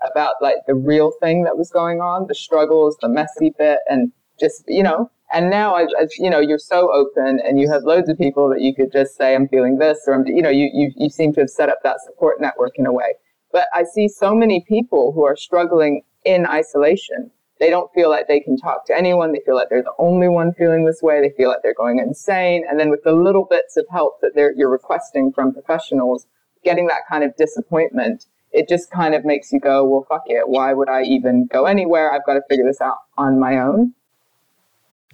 [0.06, 4.12] about like the real thing that was going on, the struggles, the messy bit, and
[4.40, 5.10] just you know.
[5.32, 8.50] And now, as, as you know, you're so open, and you have loads of people
[8.50, 11.10] that you could just say, "I'm feeling this," or "I'm," you know, you you you
[11.10, 13.16] seem to have set up that support network in a way.
[13.52, 17.32] But I see so many people who are struggling in isolation.
[17.60, 19.32] They don't feel like they can talk to anyone.
[19.32, 21.22] They feel like they're the only one feeling this way.
[21.22, 22.64] They feel like they're going insane.
[22.70, 26.28] And then with the little bits of help that they're, you're requesting from professionals,
[26.64, 30.48] getting that kind of disappointment, it just kind of makes you go, well, fuck it.
[30.48, 32.14] Why would I even go anywhere?
[32.14, 33.94] I've got to figure this out on my own.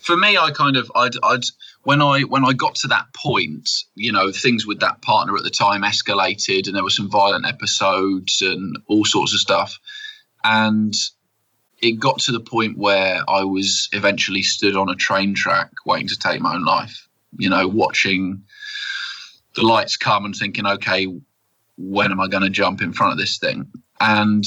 [0.03, 1.43] For me i kind of I'd, I'd
[1.83, 5.43] when i when i got to that point you know things with that partner at
[5.43, 9.79] the time escalated and there were some violent episodes and all sorts of stuff.
[10.43, 10.93] And
[11.81, 16.07] it got to the point where i was eventually stood on a train track waiting
[16.07, 18.43] to take my own life you know watching
[19.55, 21.07] the lights come and thinking okay
[21.77, 23.71] when am i going to jump in front of this thing?
[23.99, 24.43] And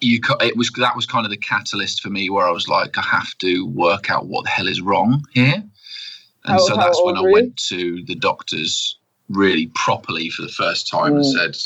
[0.00, 2.98] you it was that was kind of the catalyst for me where I was like
[2.98, 5.64] I have to work out what the hell is wrong here
[6.44, 7.32] and How- so that's when I you?
[7.32, 11.32] went to the doctors really properly for the first time and Mm.
[11.34, 11.56] said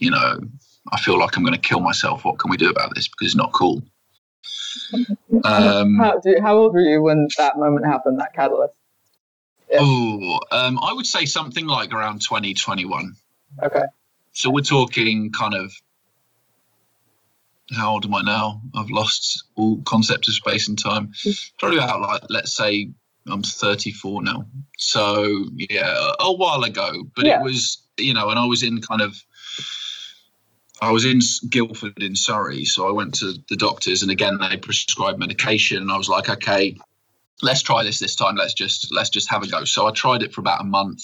[0.00, 0.40] you know
[0.92, 3.28] I feel like I'm going to kill myself what can we do about this because
[3.28, 3.82] it's not cool
[5.44, 8.74] um How, do, how old were you when that moment happened, that catalyst?
[9.70, 9.80] Yeah.
[9.80, 13.14] oh um I would say something like around 2021
[13.62, 13.84] Okay.
[14.32, 15.72] So we're talking kind of
[17.70, 18.60] how old am I now?
[18.74, 21.12] I've lost all concept of space and time.
[21.58, 22.90] Probably about like let's say
[23.28, 24.46] I'm 34 now.
[24.78, 27.04] So yeah, a while ago.
[27.14, 27.40] But Yeah.
[27.40, 29.22] it was you know, and I was in kind of
[30.80, 34.56] I was in Guildford in Surrey, so I went to the doctors, and again they
[34.56, 36.76] prescribed medication, and I was like, okay,
[37.42, 38.34] let's try this this time.
[38.36, 39.64] Let's just let's just have a go.
[39.64, 41.02] So I tried it for about a month,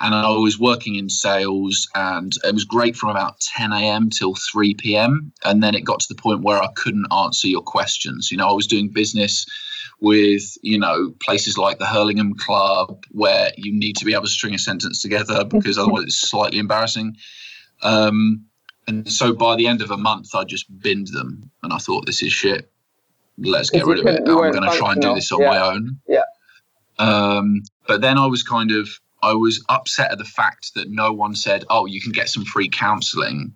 [0.00, 4.10] and I was working in sales, and it was great from about 10 a.m.
[4.10, 5.32] till 3 p.m.
[5.44, 8.30] And then it got to the point where I couldn't answer your questions.
[8.30, 9.44] You know, I was doing business
[10.00, 14.30] with you know places like the Hurlingham Club, where you need to be able to
[14.30, 17.16] string a sentence together because otherwise it's slightly embarrassing.
[17.82, 18.44] Um,
[18.86, 22.06] and so by the end of a month, I just binned them, and I thought,
[22.06, 22.70] this is shit.
[23.36, 24.22] Let's get rid of it.
[24.26, 25.50] I'm going to try and do this on Yeah.
[25.50, 26.00] my own.
[26.08, 26.22] Yeah.
[26.98, 28.88] Um, but then I was kind of,
[29.22, 32.44] I was upset at the fact that no one said, oh, you can get some
[32.44, 33.54] free counselling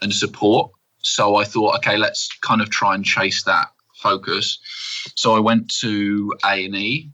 [0.00, 0.70] and support.
[1.02, 4.58] So I thought, okay, let's kind of try and chase that focus.
[5.16, 7.10] So I went to A and E,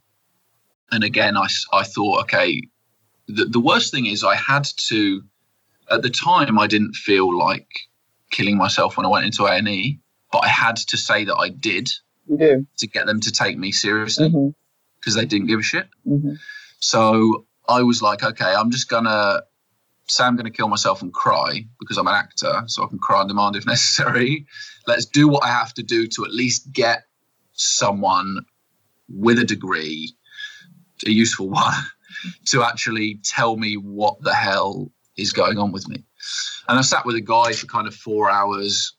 [0.92, 2.60] and again, I I thought, okay,
[3.26, 5.22] the, the worst thing is I had to,
[5.90, 7.68] at the time, I didn't feel like
[8.30, 10.00] killing myself when I went into A and E,
[10.32, 11.88] but I had to say that I did
[12.28, 12.66] You do.
[12.78, 14.32] to get them to take me seriously
[15.00, 15.88] because they didn't give a shit.
[16.04, 16.34] hmm
[16.80, 19.42] So I was like, okay, I'm just gonna
[20.08, 23.20] say I'm gonna kill myself and cry because I'm an actor, so I can cry
[23.20, 24.46] on demand if necessary.
[24.86, 27.04] Let's do what I have to do to at least get
[27.52, 28.44] someone
[29.08, 30.14] with a degree,
[31.06, 31.74] a useful one,
[32.46, 36.04] to actually tell me what the hell is going on with me.
[36.68, 38.94] And I sat with a guy for kind of four hours,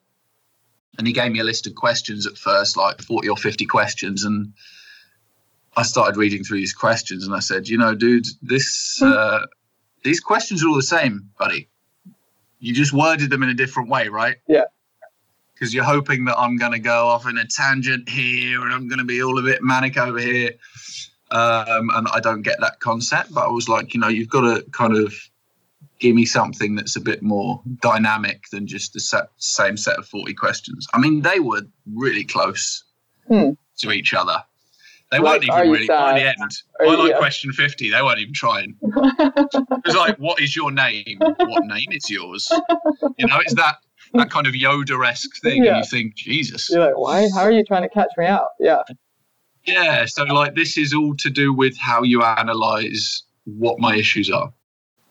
[0.98, 4.24] and he gave me a list of questions at first, like 40 or 50 questions,
[4.24, 4.54] and
[5.78, 9.46] I started reading through these questions and I said, you know, dude, this uh,
[10.04, 11.70] these questions are all the same, buddy.
[12.60, 14.38] You just worded them in a different way, right?
[14.48, 14.66] Yeah.
[15.54, 18.88] Because you're hoping that I'm going to go off in a tangent here and I'm
[18.88, 20.52] going to be all a bit manic over here.
[21.30, 23.34] Um, and I don't get that concept.
[23.34, 25.14] But I was like, you know, you've got to kind of
[26.00, 30.08] give me something that's a bit more dynamic than just the set, same set of
[30.08, 30.88] 40 questions.
[30.94, 31.62] I mean, they were
[31.94, 32.84] really close
[33.28, 33.52] Hmm.
[33.78, 34.44] to each other.
[35.12, 36.52] They Like, weren't even you really by the end.
[36.80, 37.18] Are By like yeah.
[37.18, 38.76] question 50, they weren't even trying.
[39.84, 41.18] It was like, what is your name?
[41.20, 42.50] What name is yours?
[43.18, 43.78] You know, it's that
[44.14, 45.64] that kind of Yoda esque thing.
[45.64, 45.76] Yeah.
[45.76, 46.70] And you think, Jesus.
[46.70, 47.28] You're like, why?
[47.34, 48.48] How are you trying to catch me out?
[48.60, 48.82] Yeah.
[49.66, 50.06] Yeah.
[50.06, 54.52] So, like, this is all to do with how you analyze what my issues are.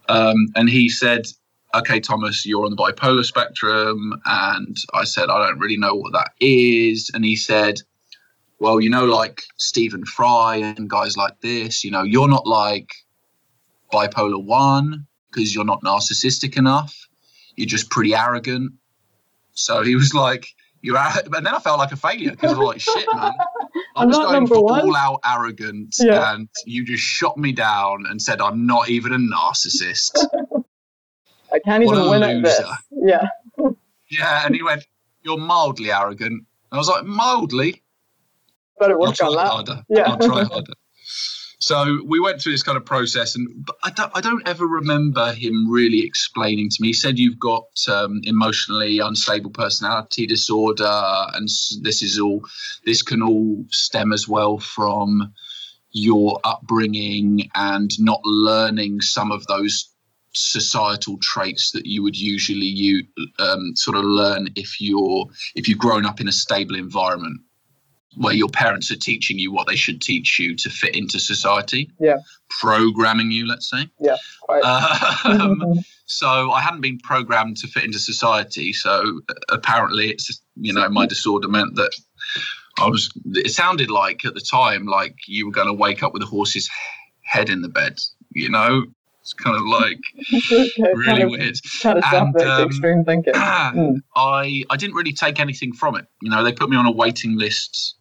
[0.09, 1.27] Um, and he said,
[1.75, 4.15] okay, Thomas, you're on the bipolar spectrum.
[4.27, 7.11] And I said, I don't really know what that is.
[7.15, 7.81] And he said,
[8.61, 12.93] well, you know, like Stephen Fry and guys like this, you know, you're not like
[13.93, 17.09] bipolar one, because you're not narcissistic enough.
[17.57, 18.73] You're just pretty arrogant.
[19.53, 20.47] So he was like,
[20.83, 21.23] you're ar-.
[21.25, 23.33] and then I felt like a failure because I was like, shit, man.
[23.97, 24.81] I was going for one.
[24.81, 26.35] all out arrogance yeah.
[26.35, 30.13] and you just shot me down and said I'm not even a narcissist.
[31.53, 32.37] I can't even win loser.
[32.37, 32.61] at this.
[32.91, 33.27] Yeah.
[34.11, 34.85] yeah, and he went,
[35.23, 36.33] You're mildly arrogant.
[36.33, 37.83] And I was like, mildly?
[38.81, 39.47] But it worked on that.
[39.47, 39.85] Harder.
[39.89, 40.11] Yeah.
[40.11, 40.73] I'll try harder.
[41.63, 43.47] So we went through this kind of process, and
[43.85, 46.89] I don't, I don't ever remember him really explaining to me.
[46.89, 51.49] He said you've got um, emotionally unstable personality disorder, and
[51.83, 52.43] this is all.
[52.87, 55.35] This can all stem as well from
[55.93, 59.93] your upbringing and not learning some of those
[60.33, 63.05] societal traits that you would usually you
[63.39, 67.41] um, sort of learn if you're if you've grown up in a stable environment
[68.17, 71.91] where your parents are teaching you what they should teach you to fit into society.
[71.99, 72.17] Yeah.
[72.49, 73.89] Programming you, let's say.
[74.01, 74.17] Yeah.
[74.49, 75.63] Um,
[76.07, 78.73] so I hadn't been programmed to fit into society.
[78.73, 81.93] So apparently, it's you know my disorder meant that
[82.79, 83.11] I was.
[83.27, 86.27] It sounded like at the time like you were going to wake up with a
[86.27, 86.69] horse's
[87.23, 87.99] head in the bed.
[88.33, 88.87] You know,
[89.21, 89.99] it's kind of like
[90.35, 91.57] okay, really kind of weird.
[91.81, 93.35] Catastrophic, and, um, extreme thinking.
[93.71, 94.03] Mm.
[94.17, 96.07] I I didn't really take anything from it.
[96.21, 97.95] You know, they put me on a waiting list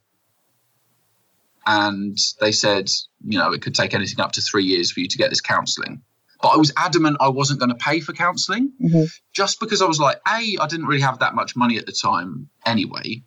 [1.70, 2.90] and they said,
[3.24, 5.40] you know, it could take anything up to three years for you to get this
[5.40, 6.02] counselling.
[6.42, 9.04] But I was adamant I wasn't going to pay for counselling mm-hmm.
[9.34, 11.92] just because I was like, A, I didn't really have that much money at the
[11.92, 13.22] time anyway.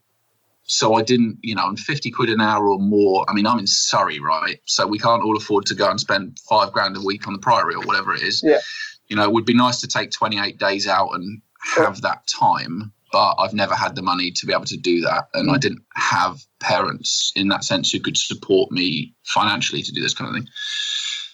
[0.64, 3.24] So I didn't, you know, I'm 50 quid an hour or more.
[3.28, 4.59] I mean, I'm in Surrey, right?
[4.64, 7.38] So we can't all afford to go and spend five grand a week on the
[7.38, 8.42] Priory or whatever it is.
[8.44, 8.59] Yeah.
[9.07, 11.42] You know, it would be nice to take 28 days out and
[11.76, 15.29] have that time but I've never had the money to be able to do that.
[15.35, 20.01] And I didn't have parents in that sense who could support me financially to do
[20.01, 20.48] this kind of thing.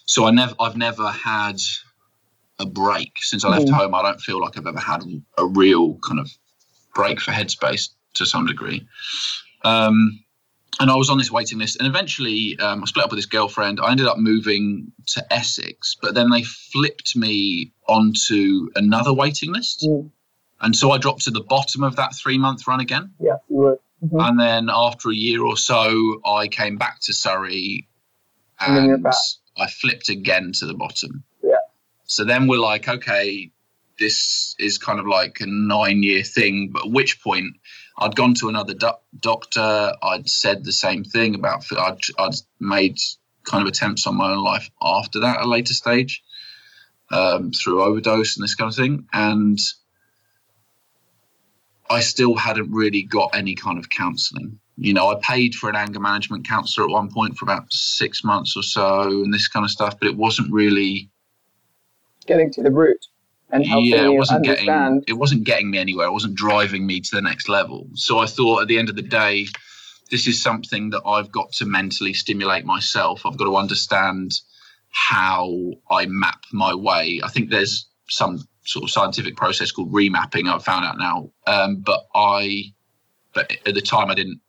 [0.07, 1.57] So I never, I've never had
[2.59, 3.73] a break since I left mm.
[3.73, 3.95] home.
[3.95, 5.05] I don't feel like I've ever had
[5.39, 6.31] a real kind of
[6.95, 8.87] break for headspace to some degree.
[9.65, 10.25] Um,
[10.81, 13.27] and I was on this waiting list, and eventually um, I split up with this
[13.27, 13.81] girlfriend.
[13.81, 19.85] I ended up moving to Essex, but then they flipped me onto another waiting list.
[19.89, 20.11] Mm.
[20.61, 23.13] And so I dropped to the bottom of that three month run again.
[23.21, 23.79] Yeah, you would.
[24.05, 24.21] Mm-hmm.
[24.21, 27.89] And then after a year or so, I came back to Surrey
[28.61, 29.07] and, and
[29.57, 31.25] I flipped again to the bottom.
[31.43, 31.57] Yeah.
[32.05, 33.51] So then we're like, okay,
[33.99, 36.71] this is kind of like a nine year thing.
[36.73, 37.57] But at which point
[37.99, 39.93] I'd gone to another do- doctor.
[40.03, 42.99] I'd said the same thing about, I'd, I'd made
[43.45, 46.23] kind of attempts on my own life after that at a later stage
[47.11, 49.07] um, through overdose and this kind of thing.
[49.13, 49.59] And
[51.91, 54.59] I still hadn't really got any kind of counselling.
[54.77, 58.23] You know, I paid for an anger management counsellor at one point for about six
[58.23, 61.11] months or so, and this kind of stuff, but it wasn't really
[62.27, 63.07] getting to the root
[63.51, 66.07] and helping yeah, it wasn't getting it wasn't getting me anywhere.
[66.07, 67.89] It wasn't driving me to the next level.
[67.95, 69.47] So I thought, at the end of the day,
[70.11, 73.25] this is something that I've got to mentally stimulate myself.
[73.25, 74.33] I've got to understand
[74.91, 77.21] how I map my way.
[77.23, 80.53] I think there's some sort of scientific process called remapping.
[80.53, 82.65] I've found out now, um, but I,
[83.33, 84.41] but at the time I didn't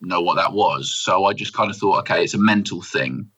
[0.00, 0.94] know what that was.
[0.94, 3.28] So I just kind of thought, okay, it's a mental thing.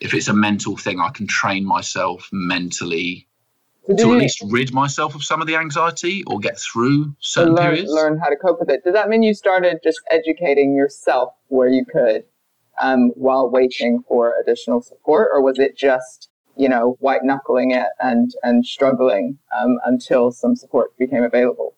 [0.00, 3.28] If it's a mental thing, I can train myself mentally
[3.86, 7.66] to at least rid myself of some of the anxiety or get through certain learn,
[7.66, 7.90] periods.
[7.90, 8.82] Learn how to cope with it.
[8.82, 12.24] Does that mean you started just educating yourself where you could
[12.82, 17.88] um, while waiting for additional support, or was it just you know, white knuckling it
[18.00, 21.74] and and struggling um, until some support became available.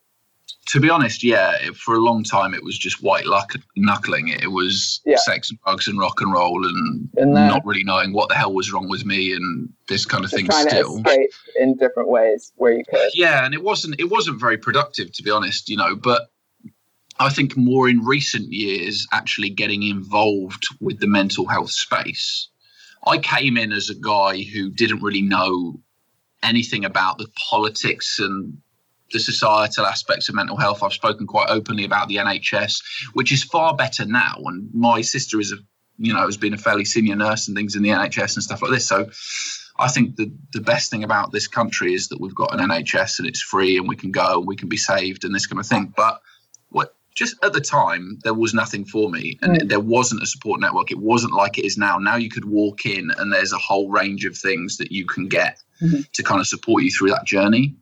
[0.69, 4.43] To be honest, yeah, for a long time it was just white luck- knuckling it.
[4.43, 5.17] It was yeah.
[5.17, 8.71] sex and drugs and rock and roll and not really knowing what the hell was
[8.71, 10.47] wrong with me and this kind of thing.
[10.47, 13.11] Trying still, to escape in different ways where you could.
[13.15, 15.97] Yeah, and it wasn't it wasn't very productive to be honest, you know.
[15.97, 16.31] But
[17.19, 22.49] I think more in recent years, actually getting involved with the mental health space
[23.07, 25.81] I came in as a guy who didn't really know
[26.43, 28.59] anything about the politics and
[29.13, 30.83] the societal aspects of mental health.
[30.83, 32.83] I've spoken quite openly about the NHS,
[33.15, 34.37] which is far better now.
[34.45, 35.57] And my sister is a,
[35.99, 38.63] you know, has been a fairly senior nurse and things in the NHS and stuff
[38.63, 38.87] like this.
[38.87, 39.11] So
[39.79, 43.21] I think the the best thing about this country is that we've got an NHS
[43.21, 45.61] and it's free and we can go and we can be saved and this kind
[45.61, 45.93] of thing.
[45.97, 46.21] But
[47.19, 49.69] just at the time there was nothing for me and mm.
[49.69, 52.87] there wasn't a support network it wasn't like it is now now you could walk
[52.87, 56.01] in and there's a whole range of things that you can get mm-hmm.
[56.13, 57.75] to kind of support you through that journey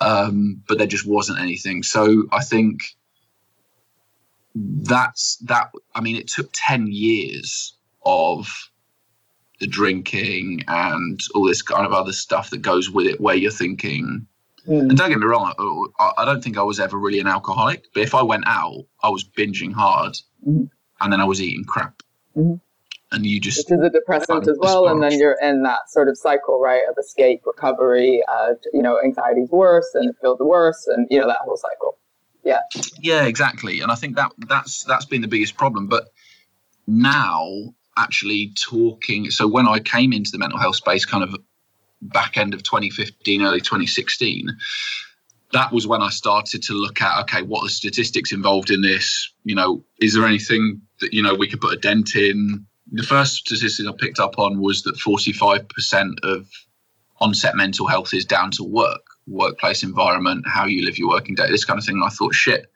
[0.00, 2.82] um, but there just wasn't anything so i think
[4.54, 8.48] that's that i mean it took 10 years of
[9.60, 13.50] the drinking and all this kind of other stuff that goes with it, where you're
[13.50, 14.26] thinking.
[14.68, 14.80] Mm.
[14.90, 17.86] And don't get me wrong, I, I, don't think I was ever really an alcoholic.
[17.94, 20.68] But if I went out, I was binging hard, mm.
[21.00, 22.02] and then I was eating crap.
[22.36, 22.60] Mm
[23.10, 26.08] and you just which is a depressant as well and then you're in that sort
[26.08, 30.86] of cycle right of escape recovery uh, you know anxiety's worse and it feels worse
[30.88, 31.98] and you know that whole cycle
[32.44, 32.60] yeah
[33.00, 36.08] yeah exactly and i think that that's that's been the biggest problem but
[36.86, 37.48] now
[37.96, 41.34] actually talking so when i came into the mental health space kind of
[42.00, 44.48] back end of 2015 early 2016
[45.52, 48.82] that was when I started to look at okay, what are the statistics involved in
[48.82, 49.32] this?
[49.44, 52.66] You know, is there anything that you know we could put a dent in?
[52.92, 56.48] the first statistic I picked up on was that 45% of
[57.20, 61.50] onset mental health is down to work, workplace environment, how you live your working day,
[61.50, 61.96] this kind of thing.
[61.96, 62.66] And I thought, shit,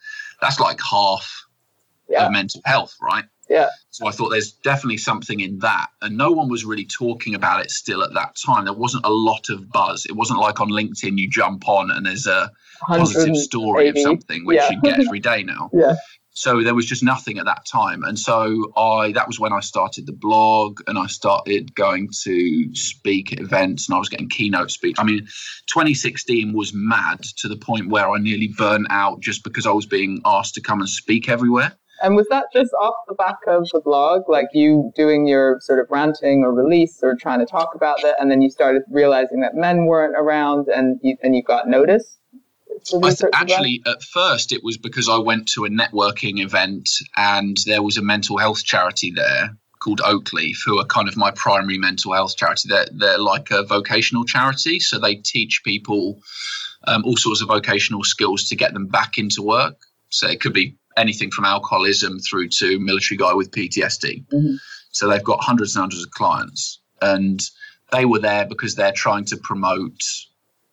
[0.41, 1.47] that's like half
[2.09, 2.27] yeah.
[2.27, 3.25] of mental health, right?
[3.53, 3.69] Yeah.
[3.91, 5.89] So I thought there's definitely something in that.
[6.01, 8.65] And no one was really talking about it still at that time.
[8.65, 10.07] There wasn't a lot of buzz.
[10.07, 12.51] It wasn't like on LinkedIn you jump on and there's a
[12.81, 14.71] positive story of something, which yeah.
[14.71, 15.69] you get every day now.
[15.73, 15.95] Yeah
[16.35, 19.61] so there was just nothing at that time and so i that was when i
[19.61, 24.29] started the blog and i started going to speak at events and i was getting
[24.29, 24.97] keynote speech.
[24.99, 25.21] i mean
[25.67, 29.87] 2016 was mad to the point where i nearly burnt out just because i was
[29.87, 33.69] being asked to come and speak everywhere and was that just off the back of
[33.73, 37.75] the blog like you doing your sort of ranting or release or trying to talk
[37.75, 41.43] about it and then you started realizing that men weren't around and you, and you
[41.43, 42.19] got noticed
[42.85, 47.83] th- actually, at first, it was because I went to a networking event and there
[47.83, 52.13] was a mental health charity there called Oakleaf, who are kind of my primary mental
[52.13, 52.69] health charity.
[52.69, 54.81] They're, they're like a vocational charity.
[54.81, 56.21] So they teach people
[56.87, 59.77] um, all sorts of vocational skills to get them back into work.
[60.11, 64.27] So it could be anything from alcoholism through to military guy with PTSD.
[64.27, 64.55] Mm-hmm.
[64.91, 66.81] So they've got hundreds and hundreds of clients.
[67.01, 67.41] And
[67.93, 70.03] they were there because they're trying to promote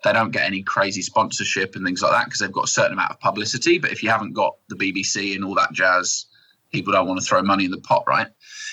[0.04, 2.94] they don't get any crazy sponsorship and things like that because they've got a certain
[2.94, 3.80] amount of publicity.
[3.80, 6.26] But if you haven't got the BBC and all that jazz,
[6.72, 8.28] people don't want to throw money in the pot, right?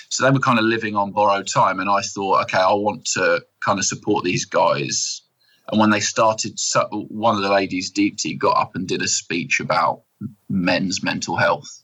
[0.09, 1.79] So they were kind of living on borrowed time.
[1.79, 5.21] And I thought, okay, I want to kind of support these guys.
[5.69, 6.57] And when they started,
[6.91, 10.03] one of the ladies, Deepti, got up and did a speech about
[10.49, 11.83] men's mental health.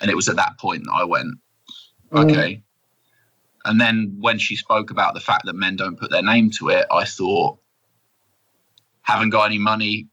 [0.00, 1.34] And it was at that point that I went,
[2.12, 2.24] mm.
[2.24, 2.54] okay.
[2.54, 2.62] Mm.
[3.64, 6.68] And then when she spoke about the fact that men don't put their name to
[6.68, 7.58] it, I thought,
[9.02, 10.08] haven't got any money.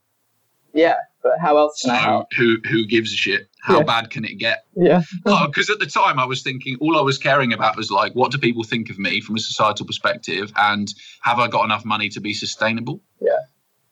[0.73, 2.27] Yeah, but how else can so I help?
[2.37, 3.47] Who who gives a shit?
[3.61, 3.83] How yeah.
[3.83, 4.65] bad can it get?
[4.75, 5.01] Yeah.
[5.23, 8.31] Because at the time I was thinking all I was caring about was like, what
[8.31, 10.87] do people think of me from a societal perspective, and
[11.21, 13.01] have I got enough money to be sustainable?
[13.21, 13.39] Yeah.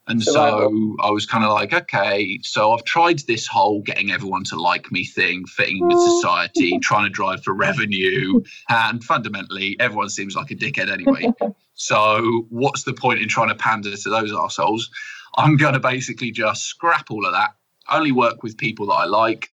[0.08, 4.44] And so I was kind of like, okay, so I've tried this whole getting everyone
[4.46, 8.42] to like me thing, fitting with society, trying to drive for revenue.
[8.68, 11.32] And fundamentally, everyone seems like a dickhead anyway.
[11.74, 14.90] so what's the point in trying to pander to those assholes?
[15.38, 17.52] I'm going to basically just scrap all of that,
[17.90, 19.52] only work with people that I like.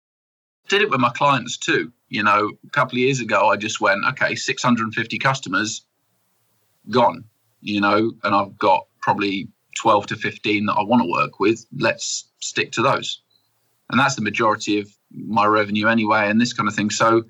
[0.69, 1.93] Did it with my clients too.
[2.09, 5.83] You know, a couple of years ago, I just went, okay, 650 customers
[6.89, 7.25] gone,
[7.61, 11.65] you know, and I've got probably 12 to 15 that I want to work with,
[11.77, 13.23] let's stick to those.
[13.91, 16.91] And that's the majority of my revenue anyway, and this kind of thing.
[16.91, 17.25] So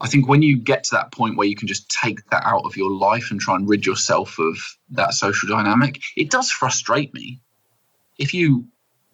[0.00, 2.62] I think when you get to that point where you can just take that out
[2.64, 4.56] of your life and try and rid yourself of
[4.90, 7.40] that social dynamic, it does frustrate me.
[8.18, 8.66] If you,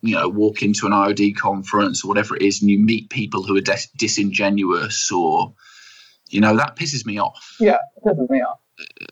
[0.02, 3.42] you know, walk into an IOD conference or whatever it is and you meet people
[3.42, 5.54] who are dis- disingenuous or,
[6.32, 7.56] you know, that pisses me off.
[7.60, 8.58] Yeah, it pisses me off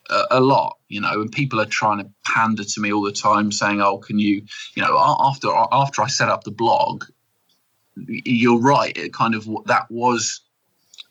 [0.08, 3.12] a, a, lot, you know, and people are trying to pander to me all the
[3.12, 4.42] time, saying, "Oh, can you,
[4.74, 7.04] you know?" After after I set up the blog,
[7.96, 8.96] you're right.
[8.96, 10.40] It kind of that was,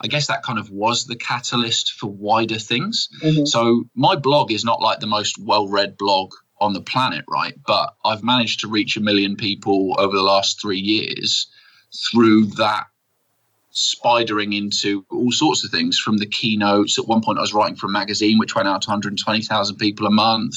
[0.01, 3.09] I guess, that kind of was the catalyst for wider things.
[3.21, 3.45] Mm-hmm.
[3.45, 7.55] So my blog is not like the most well-read blog on the planet, right?
[7.65, 11.47] But I've managed to reach a million people over the last three years
[12.11, 12.87] through that
[13.73, 16.97] spidering into all sorts of things from the keynotes.
[16.97, 20.07] At one point, I was writing for a magazine which went out to 120,000 people
[20.07, 20.55] a month.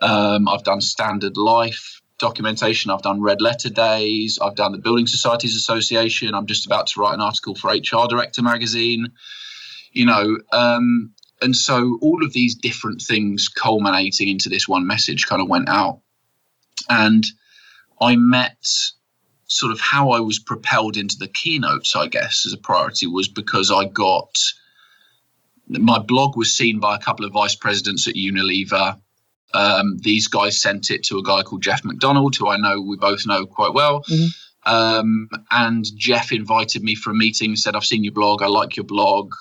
[0.00, 2.90] Um, I've done standard life documentation.
[2.90, 4.38] I've done red letter days.
[4.40, 6.34] I've done the Building Societies Association.
[6.34, 9.12] I'm just about to write an article for HR Director magazine.
[9.92, 15.26] You know, um, and so all of these different things culminating into this one message
[15.26, 16.00] kind of went out.
[16.88, 17.24] And
[18.00, 18.64] I met
[19.54, 23.28] sort of how I was propelled into the keynotes, I guess, as a priority was
[23.28, 24.36] because I got
[25.68, 29.00] my blog was seen by a couple of vice presidents at Unilever.
[29.54, 32.96] Um, these guys sent it to a guy called Jeff McDonald, who I know we
[32.96, 34.02] both know quite well.
[34.02, 34.72] Mm-hmm.
[34.72, 38.46] Um, and Jeff invited me for a meeting, and said, I've seen your blog, I
[38.46, 39.32] like your blog.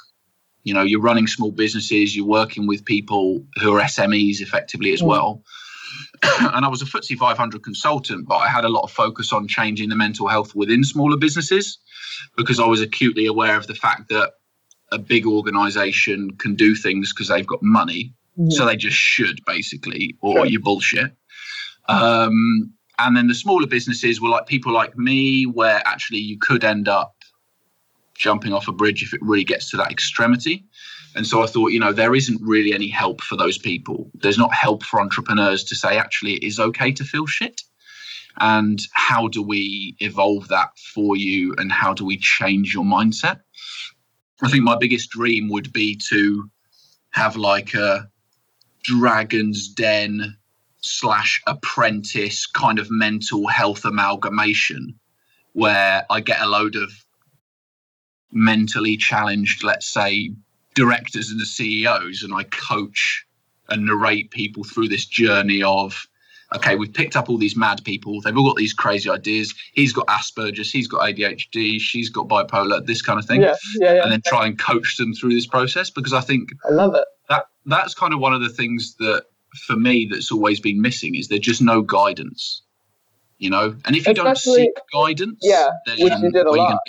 [0.64, 5.02] You know, you're running small businesses, you're working with people who are SMEs effectively as
[5.02, 5.08] mm.
[5.08, 5.44] well.
[6.40, 9.48] and I was a FTSE 500 consultant, but I had a lot of focus on
[9.48, 11.78] changing the mental health within smaller businesses
[12.38, 14.34] because I was acutely aware of the fact that
[14.92, 18.14] a big organization can do things because they've got money.
[18.38, 18.52] Mm-hmm.
[18.52, 20.46] So they just should, basically, or sure.
[20.46, 21.12] you bullshit.
[21.88, 26.64] Um, and then the smaller businesses were like people like me, where actually you could
[26.64, 27.16] end up
[28.16, 30.66] jumping off a bridge if it really gets to that extremity.
[31.16, 34.10] And so I thought, you know, there isn't really any help for those people.
[34.16, 37.62] There's not help for entrepreneurs to say, actually, it is okay to feel shit.
[38.40, 41.54] And how do we evolve that for you?
[41.58, 43.42] And how do we change your mindset?
[44.42, 46.50] I think my biggest dream would be to
[47.12, 48.10] have like a
[48.84, 50.36] dragon's den
[50.82, 55.00] slash apprentice kind of mental health amalgamation
[55.54, 56.92] where I get a load of
[58.32, 60.32] mentally challenged, let's say,
[60.76, 63.26] directors and the CEOs, and I coach
[63.70, 66.08] and narrate people through this journey of
[66.56, 68.22] okay, we've picked up all these mad people.
[68.22, 69.54] They've all got these crazy ideas.
[69.74, 73.42] He's got Asperger's, he's got ADHD, she's got bipolar, this kind of thing.
[73.42, 74.04] Yeah, yeah, yeah.
[74.04, 77.06] And then try and coach them through this process because I think I love it.
[77.30, 79.26] That that's kind of one of the things that
[79.66, 82.62] for me that's always been missing is there's just no guidance.
[83.40, 86.80] You know, and if you especially, don't seek guidance, yeah, which you did a lot.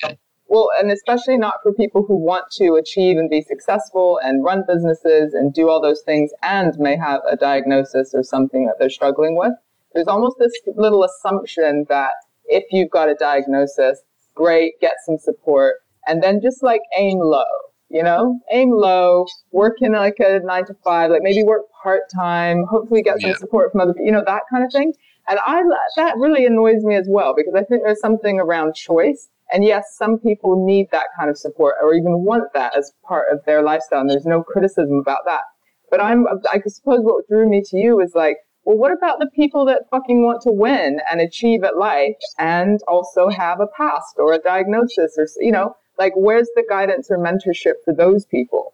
[0.46, 4.64] Well, and especially not for people who want to achieve and be successful and run
[4.66, 8.90] businesses and do all those things and may have a diagnosis or something that they're
[8.90, 9.52] struggling with.
[9.94, 12.12] There's almost this little assumption that
[12.46, 14.02] if you've got a diagnosis,
[14.34, 15.76] great, get some support,
[16.06, 17.44] and then just like aim low,
[17.88, 22.02] you know, aim low, work in like a nine to five, like maybe work part
[22.14, 23.36] time, hopefully get some yeah.
[23.36, 24.92] support from other people, you know, that kind of thing.
[25.26, 25.62] And I
[25.96, 29.84] that really annoys me as well because I think there's something around choice and yes,
[29.96, 33.62] some people need that kind of support or even want that as part of their
[33.62, 34.00] lifestyle.
[34.00, 35.42] And there's no criticism about that.
[35.90, 39.30] But I'm, I suppose what drew me to you is like, well, what about the
[39.34, 44.16] people that fucking want to win and achieve at life and also have a past
[44.18, 48.73] or a diagnosis or, you know, like where's the guidance or mentorship for those people?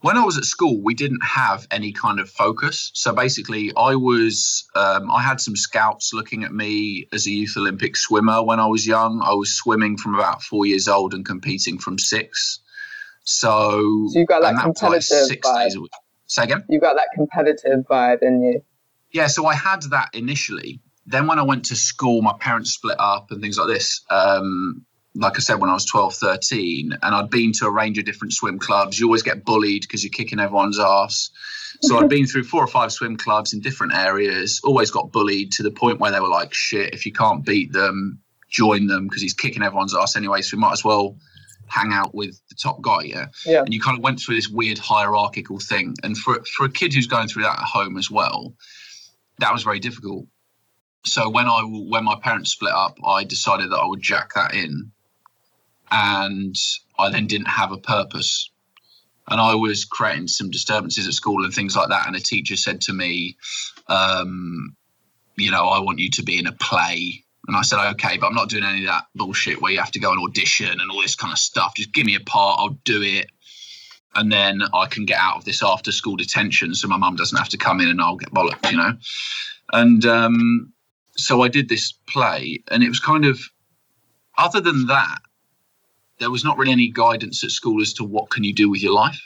[0.00, 2.90] When I was at school, we didn't have any kind of focus.
[2.94, 7.54] So basically, I was um, I had some scouts looking at me as a youth
[7.56, 9.22] Olympic swimmer when I was young.
[9.24, 12.60] I was swimming from about four years old and competing from six.
[13.24, 15.64] So, so you got that competitive six vibe.
[15.64, 15.90] Days a week.
[16.26, 16.64] Say again.
[16.68, 18.62] You got that competitive vibe in you.
[19.12, 20.80] Yeah, so I had that initially.
[21.06, 24.02] Then when I went to school, my parents split up and things like this.
[24.10, 24.84] Um,
[25.16, 28.04] like I said, when I was 12, 13, and I'd been to a range of
[28.04, 28.98] different swim clubs.
[28.98, 31.30] You always get bullied because you're kicking everyone's ass.
[31.82, 35.52] So I'd been through four or five swim clubs in different areas, always got bullied
[35.52, 39.06] to the point where they were like, shit, if you can't beat them, join them
[39.06, 40.42] because he's kicking everyone's ass anyway.
[40.42, 41.16] So we might as well
[41.68, 43.26] hang out with the top guy, yeah?
[43.44, 43.60] Yeah.
[43.60, 45.94] And you kind of went through this weird hierarchical thing.
[46.02, 48.54] And for, for a kid who's going through that at home as well,
[49.40, 50.26] that was very difficult.
[51.04, 54.54] So when I when my parents split up, I decided that I would jack that
[54.54, 54.90] in
[55.90, 56.54] and
[56.98, 58.50] I then didn't have a purpose.
[59.28, 62.06] And I was creating some disturbances at school and things like that.
[62.06, 63.36] And a teacher said to me,
[63.88, 64.76] um,
[65.36, 67.24] you know, I want you to be in a play.
[67.48, 69.90] And I said, okay, but I'm not doing any of that bullshit where you have
[69.92, 71.74] to go and audition and all this kind of stuff.
[71.76, 73.30] Just give me a part, I'll do it.
[74.14, 77.36] And then I can get out of this after school detention so my mum doesn't
[77.36, 78.92] have to come in and I'll get bollocked, you know?
[79.72, 80.72] And um,
[81.16, 83.40] so I did this play, and it was kind of,
[84.38, 85.18] other than that,
[86.18, 88.82] there was not really any guidance at school as to what can you do with
[88.82, 89.20] your life.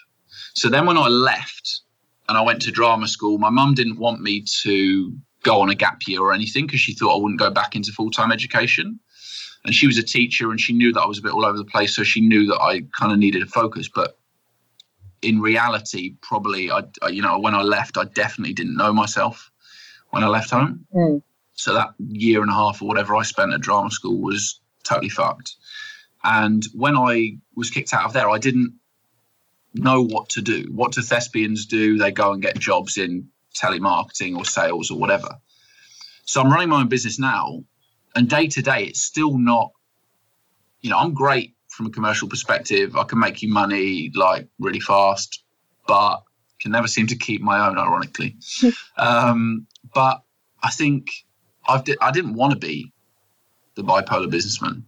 [0.55, 1.81] So then when I left
[2.29, 5.13] and I went to drama school, my mum didn't want me to
[5.43, 7.93] go on a gap year or anything because she thought I wouldn't go back into
[7.93, 8.99] full time education.
[9.65, 11.59] And she was a teacher and she knew that I was a bit all over
[11.59, 11.95] the place.
[11.95, 13.89] So she knew that I kind of needed a focus.
[13.95, 14.19] But
[15.23, 19.51] in reality, probably, I, you know, when I left, I definitely didn't know myself
[20.11, 20.87] when I left home.
[20.95, 21.23] Mm.
[21.53, 25.11] So that year and a half or whatever I spent at drama school was totally
[25.11, 25.57] fucked.
[26.23, 28.75] And when I was kicked out of there, I didn't
[29.75, 30.67] know what to do.
[30.71, 31.99] What do thespians do?
[31.99, 35.37] They go and get jobs in telemarketing or sales or whatever.
[36.25, 37.65] So I'm running my own business now,
[38.15, 39.73] and day to day, it's still not,
[40.81, 42.97] you know, I'm great from a commercial perspective.
[42.97, 45.43] I can make you money like really fast,
[45.87, 46.23] but
[46.61, 48.37] can never seem to keep my own, ironically.
[48.97, 50.23] um, but
[50.63, 51.09] I think
[51.67, 52.93] I've di- I didn't want to be
[53.75, 54.85] the bipolar businessman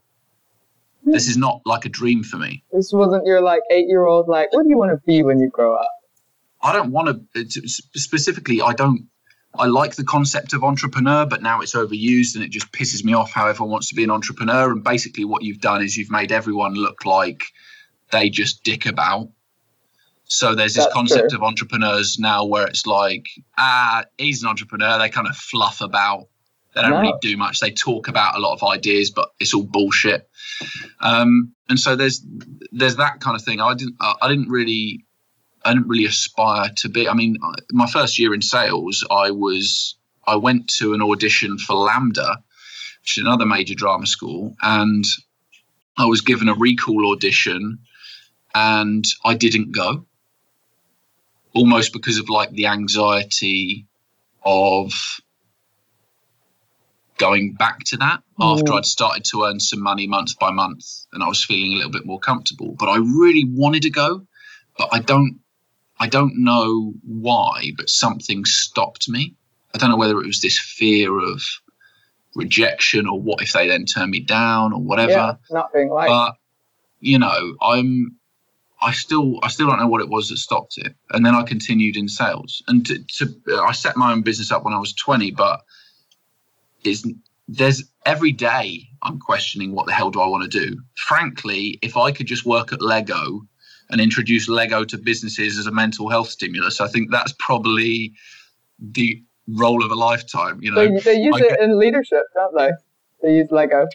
[1.04, 2.62] this is not like a dream for me.
[2.72, 5.38] This wasn't your like eight year old like, what do you want to be when
[5.38, 5.88] you grow up?
[6.62, 8.62] I don't want to specifically.
[8.62, 9.08] I don't.
[9.54, 13.12] I like the concept of entrepreneur, but now it's overused and it just pisses me
[13.12, 14.70] off how everyone wants to be an entrepreneur.
[14.70, 17.42] And basically, what you've done is you've made everyone look like
[18.12, 19.28] they just dick about.
[20.24, 21.38] So there's this That's concept true.
[21.38, 23.26] of entrepreneurs now where it's like,
[23.58, 24.98] ah, he's an entrepreneur.
[24.98, 26.28] They kind of fluff about.
[26.74, 27.00] They don't No.
[27.00, 27.60] really do much.
[27.60, 30.28] They talk about a lot of ideas, but it's all bullshit.
[31.00, 32.24] Um, and so there's
[32.72, 33.60] there's that kind of thing.
[33.60, 35.04] I didn't I I didn't really
[35.64, 37.08] I didn't really aspire to be.
[37.08, 37.36] I mean,
[37.72, 39.96] my first year in sales, I was
[40.26, 42.36] I went to an audition for LAMDA,
[43.02, 45.04] which is another major drama school, and
[45.98, 47.80] I was given a recall audition,
[48.54, 50.06] and I didn't go.
[51.54, 53.86] Almost because of like the anxiety
[54.44, 54.92] of
[57.26, 58.18] going back to that
[58.50, 58.78] after Mm.
[58.78, 61.90] I'd started to earn some money month by month and I was feeling a little
[61.98, 62.70] bit more comfortable.
[62.80, 64.10] But I really wanted to go,
[64.78, 65.34] but I don't
[66.04, 66.94] I don't know
[67.28, 69.22] why, but something stopped me.
[69.74, 71.40] I don't know whether it was this fear of
[72.34, 76.08] rejection or what if they then turn me down or whatever Yeah, not being liked.
[76.08, 76.34] but
[77.00, 78.16] you know i'm
[78.80, 81.42] i still i still don't know what it was that stopped it and then i
[81.42, 83.24] continued in sales and to, to
[83.68, 85.60] i set my own business up when i was 20 but
[86.84, 87.04] it's
[87.48, 91.96] there's every day i'm questioning what the hell do i want to do frankly if
[91.96, 93.40] i could just work at lego
[93.90, 98.12] and introduce lego to businesses as a mental health stimulus i think that's probably
[98.78, 102.56] the role of a lifetime you know they, they use I it in leadership, don't
[102.56, 102.70] they?
[103.22, 103.86] They use Lego.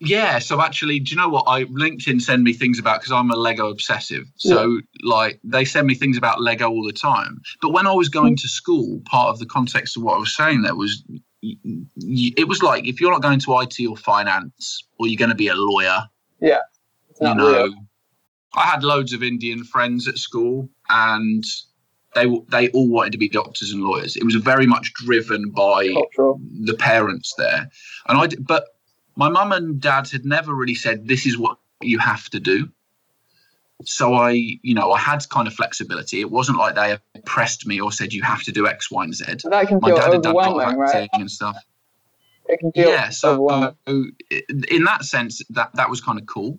[0.00, 1.44] Yeah, so actually, do you know what?
[1.46, 4.24] I LinkedIn send me things about because I'm a Lego obsessive.
[4.36, 7.40] So like they send me things about Lego all the time.
[7.62, 8.42] But when I was going hmm.
[8.42, 11.02] to school, part of the context of what I was saying there was
[11.44, 11.56] y-
[11.96, 15.30] y- it was like if you're not going to IT or finance or you're going
[15.30, 16.00] to be a lawyer,
[16.40, 16.58] Yeah,
[17.20, 17.74] you know, real.
[18.56, 21.44] I had loads of Indian friends at school and
[22.14, 24.16] they they all wanted to be doctors and lawyers.
[24.16, 26.40] It was very much driven by Cultural.
[26.62, 27.68] the parents there.
[28.08, 28.64] And I, but
[29.16, 32.68] my mum and dad had never really said this is what you have to do.
[33.82, 36.20] So I, you know, I had kind of flexibility.
[36.20, 36.96] It wasn't like they
[37.26, 39.24] pressed me or said you have to do X, Y, and Z.
[39.38, 41.10] So that can My feel dad had done a lot of overwhelming, right?
[41.12, 41.56] and stuff.
[42.46, 44.12] It can feel Yeah, so overwhelming.
[44.70, 46.58] in that sense, that that was kind of cool.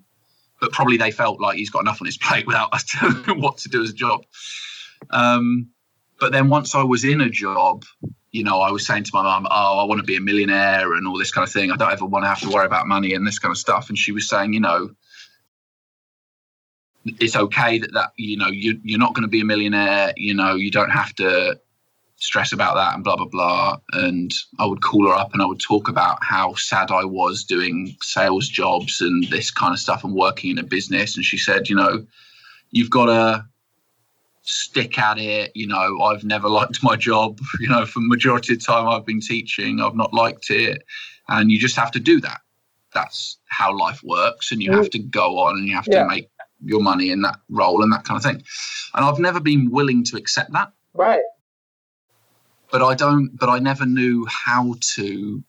[0.59, 3.39] But probably they felt like he's got enough on his plate without us telling him
[3.39, 4.21] what to do as a job.
[5.11, 5.69] Um,
[6.19, 7.83] but then once I was in a job,
[8.31, 10.93] you know, I was saying to my mum, "Oh, I want to be a millionaire
[10.93, 11.71] and all this kind of thing.
[11.71, 13.87] I don't ever want to have to worry about money and this kind of stuff."
[13.89, 14.89] And she was saying, you know,
[17.19, 20.13] it's okay that that you know you you're not going to be a millionaire.
[20.17, 21.59] You know, you don't have to
[22.17, 23.77] stress about that and blah blah blah.
[23.93, 27.43] And I would call her up and I would talk about how sad I was
[27.43, 31.15] doing sales jobs and this kind of stuff and working in a business.
[31.15, 32.05] And she said, you know,
[32.71, 33.45] you've got to
[34.41, 35.51] stick at it.
[35.55, 37.39] You know, I've never liked my job.
[37.59, 40.83] You know, for the majority of the time I've been teaching, I've not liked it.
[41.27, 42.41] And you just have to do that.
[42.93, 44.51] That's how life works.
[44.51, 44.75] And you mm.
[44.75, 46.03] have to go on and you have Yeah.
[46.03, 46.29] to make
[46.65, 48.43] your money in that role and that kind of thing.
[48.93, 51.21] And I've never been willing to accept that Right.
[52.71, 53.37] but I don't.
[53.37, 55.43] But I never knew how to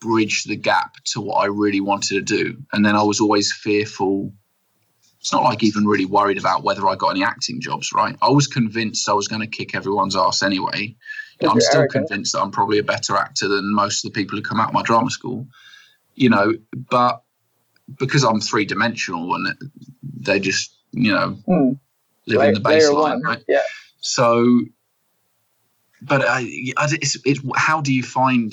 [0.00, 2.62] bridge the gap to what I really wanted to do.
[2.72, 4.32] And then I was always fearful.
[5.20, 7.92] It's not like even really worried about whether I got any acting jobs.
[7.92, 8.16] Right?
[8.22, 10.96] I was convinced I was going to kick everyone's ass anyway.
[11.42, 12.08] I'm still arrogant.
[12.08, 14.68] convinced that I'm probably a better actor than most of the people who come out
[14.68, 15.48] of my drama school.
[16.14, 17.22] You know, but
[17.98, 19.54] because I'm three dimensional and
[20.20, 21.72] they just, you know, Hmm.
[22.26, 23.42] live in the baseline, right?
[23.48, 23.62] Yeah.
[24.00, 24.60] So,
[26.02, 26.40] but I,
[26.76, 28.52] I, it's, it's how do you find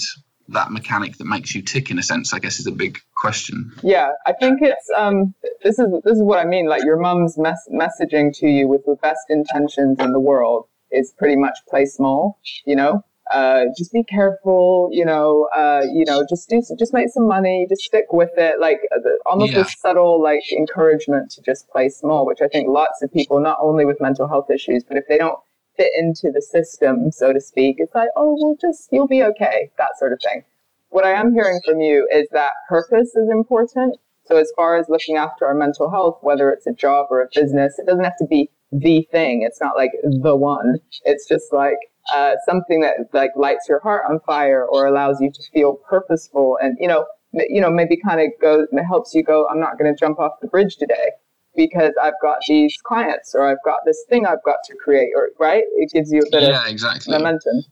[0.49, 1.91] that mechanic that makes you tick?
[1.91, 3.71] In a sense, I guess is a big question.
[3.83, 5.33] Yeah, I think it's um.
[5.63, 6.67] This is this is what I mean.
[6.67, 11.13] Like your mom's mess- messaging to you with the best intentions in the world is
[11.17, 12.39] pretty much play small.
[12.65, 14.89] You know, uh, just be careful.
[14.91, 17.65] You know, uh, you know, just do just make some money.
[17.69, 18.59] Just stick with it.
[18.59, 19.61] Like uh, almost Yeah.
[19.61, 23.57] a subtle like encouragement to just play small, which I think lots of people, not
[23.61, 25.39] only with mental health issues, but if they don't
[25.77, 29.71] fit into the system, so to speak, it's like, oh, well, just you'll be okay,
[29.77, 30.43] that sort of thing
[30.89, 33.97] what I am hearing from you is that purpose is important.
[34.25, 37.27] So as far as looking after our mental health, whether it's a job or a
[37.33, 39.41] business, it doesn't have to be the thing.
[39.41, 40.79] It's not like the one.
[41.03, 41.77] It's just like
[42.13, 46.57] uh, something that like lights your heart on fire or allows you to feel purposeful
[46.61, 47.05] and you know
[47.37, 49.47] m- you know maybe kind of goes helps you go.
[49.49, 51.11] I'm not going to jump off the bridge today
[51.55, 55.29] because I've got these clients or I've got this thing I've got to create or
[55.39, 55.63] right.
[55.75, 57.11] It gives you a bit of Yeah, exactly.
[57.11, 57.63] momentum.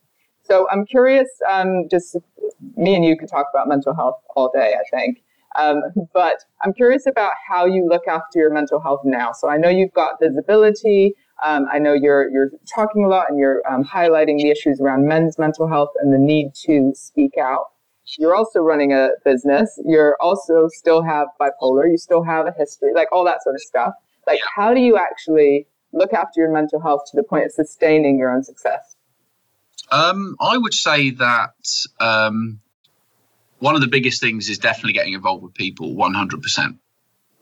[0.44, 2.18] So I'm curious, um, just
[2.76, 5.22] me and you could talk about mental health all day, I think.
[5.56, 5.82] Um,
[6.14, 9.32] but I'm curious about how you look after your mental health now.
[9.32, 11.14] So I know you've got visibility.
[11.44, 15.08] Um, I know you're you're talking a lot and you're um, highlighting the issues around
[15.08, 17.66] men's mental health and the need to speak out.
[18.18, 19.80] You're also running a business.
[19.86, 21.90] You're also still have bipolar.
[21.90, 23.94] You still have a history, like all that sort of stuff.
[24.26, 28.18] Like, how do you actually look after your mental health to the point of sustaining
[28.18, 28.96] your own success?
[29.92, 31.54] Um, I would say that
[32.00, 32.60] um,
[33.60, 36.78] one of the biggest things is definitely getting involved with people 100%.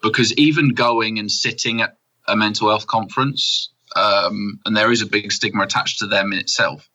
[0.01, 5.07] Because even going and sitting at a mental health conference, um, and there is a
[5.07, 6.89] big stigma attached to them in itself,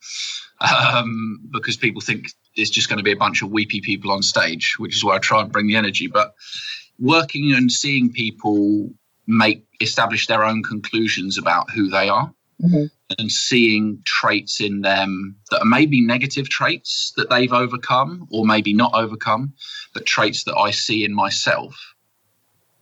[0.61, 4.21] um, because people think it's just going to be a bunch of weepy people on
[4.21, 6.07] stage, which is where I try and bring the energy.
[6.07, 6.33] But
[6.99, 8.91] working and seeing people
[9.25, 12.85] make establish their own conclusions about who they are mm-hmm.
[13.17, 18.73] and seeing traits in them that are maybe negative traits that they've overcome or maybe
[18.73, 19.53] not overcome,
[19.93, 21.92] but traits that I see in myself.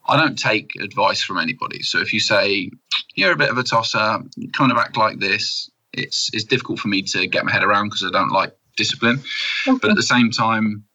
[0.07, 1.81] I don't take advice from anybody.
[1.83, 2.71] So if you say
[3.15, 4.19] you're a bit of a tosser,
[4.53, 7.89] kind of act like this, it's it's difficult for me to get my head around
[7.89, 9.21] because I don't like discipline.
[9.67, 9.77] Okay.
[9.81, 10.85] But at the same time,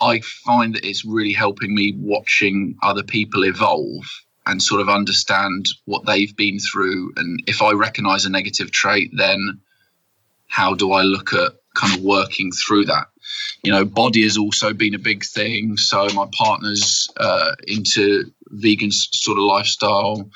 [0.00, 4.04] I find that it's really helping me watching other people evolve
[4.46, 7.12] and sort of understand what they've been through.
[7.16, 9.60] And if I recognize a negative trait, then
[10.48, 13.06] how do I look at kind of working through that?
[13.62, 15.76] You know, body has also been a big thing.
[15.76, 20.28] So my partner's uh, into vegan sort of lifestyle.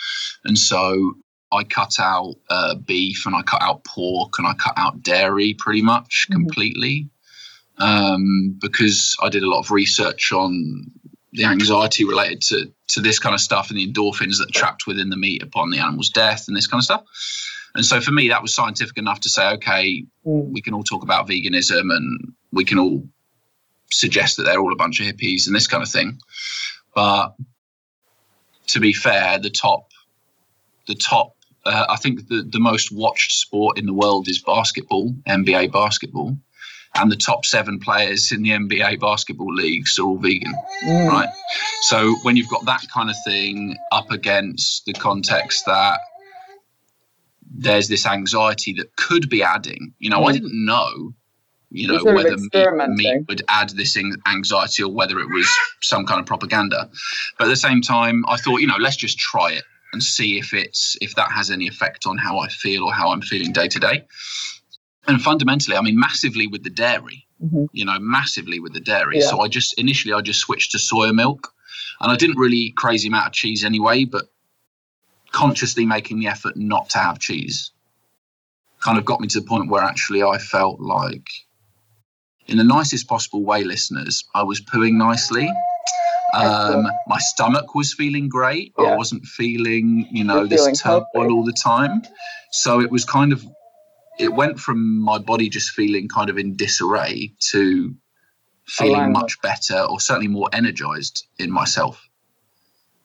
[0.45, 1.15] And so
[1.53, 5.55] I cut out uh, beef and I cut out pork and I cut out dairy
[5.55, 6.35] pretty much mm-hmm.
[6.35, 7.11] completely
[7.79, 10.91] um, because I did a lot of research on
[11.33, 14.87] the anxiety related to to this kind of stuff and the endorphins that are trapped
[14.87, 17.05] within the meat upon the animal's death and this kind of stuff.
[17.75, 20.51] And so for me, that was scientific enough to say, okay, mm.
[20.51, 23.07] we can all talk about veganism and we can all
[23.91, 26.21] suggest that they're all a bunch of hippies and this kind of thing.
[26.95, 27.35] But
[28.69, 29.91] to be fair, the top,
[30.87, 31.35] the top,
[31.65, 36.37] uh, I think the, the most watched sport in the world is basketball, NBA basketball
[36.95, 41.09] and the top seven players in the NBA basketball leagues are all vegan, mm.
[41.09, 41.29] right?
[41.83, 46.01] So when you've got that kind of thing up against the context that
[47.51, 50.29] there's this anxiety that could be adding, you know, mm.
[50.29, 51.15] I didn't know,
[51.71, 53.97] you know, whether meat, meat, would add this
[54.27, 55.49] anxiety or whether it was
[55.83, 56.91] some kind of propaganda.
[57.39, 60.39] But at the same time, I thought, you know, let's just try it and see
[60.39, 63.53] if it's if that has any effect on how I feel or how I'm feeling
[63.53, 64.05] day to day
[65.09, 67.65] and fundamentally, I mean, massively with the dairy, mm-hmm.
[67.73, 69.19] you know, massively with the dairy.
[69.19, 69.27] Yeah.
[69.27, 71.53] So I just initially I just switched to soya milk,
[72.01, 74.27] and I didn't really eat crazy amount of cheese anyway, but
[75.33, 77.73] consciously making the effort not to have cheese
[78.81, 81.27] kind of got me to the point where actually I felt like,
[82.49, 85.53] in the nicest possible way, listeners, I was pooing nicely.
[86.35, 88.75] Um, my stomach was feeling great.
[88.79, 88.87] Yeah.
[88.87, 92.03] I wasn't feeling, you know, You're this turmoil all the time.
[92.51, 93.45] So it was kind of
[94.19, 97.95] it went from my body just feeling kind of in disarray to
[98.67, 102.05] feeling much better or certainly more energized in myself.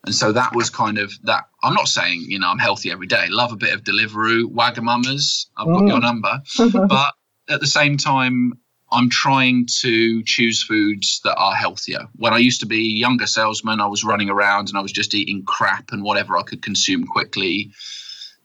[0.06, 1.46] And so that was kind of that.
[1.62, 3.28] I'm not saying, you know, I'm healthy every day.
[3.30, 5.48] Love a bit of Deliveroo, Wagamama's.
[5.56, 5.88] I've got mm.
[5.88, 6.42] your number.
[6.88, 7.14] but
[7.48, 8.54] at the same time,
[8.94, 12.08] I'm trying to choose foods that are healthier.
[12.16, 14.92] When I used to be a younger salesman, I was running around and I was
[14.92, 17.72] just eating crap and whatever I could consume quickly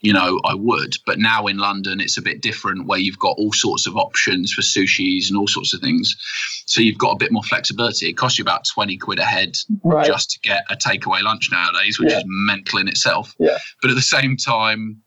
[0.01, 0.94] you know, I would.
[1.07, 4.53] But now in London, it's a bit different where you've got all sorts of options
[4.53, 6.16] for sushis and all sorts of things.
[6.66, 8.09] So you've got a bit more flexibility.
[8.09, 10.07] It costs you about 20 quid a head right.
[10.07, 12.18] just to get a takeaway lunch nowadays, which yeah.
[12.18, 13.34] is mental in itself.
[13.38, 13.59] Yeah.
[13.82, 15.03] But at the same time,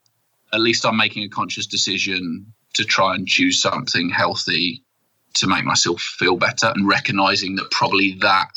[0.53, 4.83] at least I'm making a conscious decision to try and choose something healthy
[5.35, 8.47] to make myself feel better and recognizing that probably that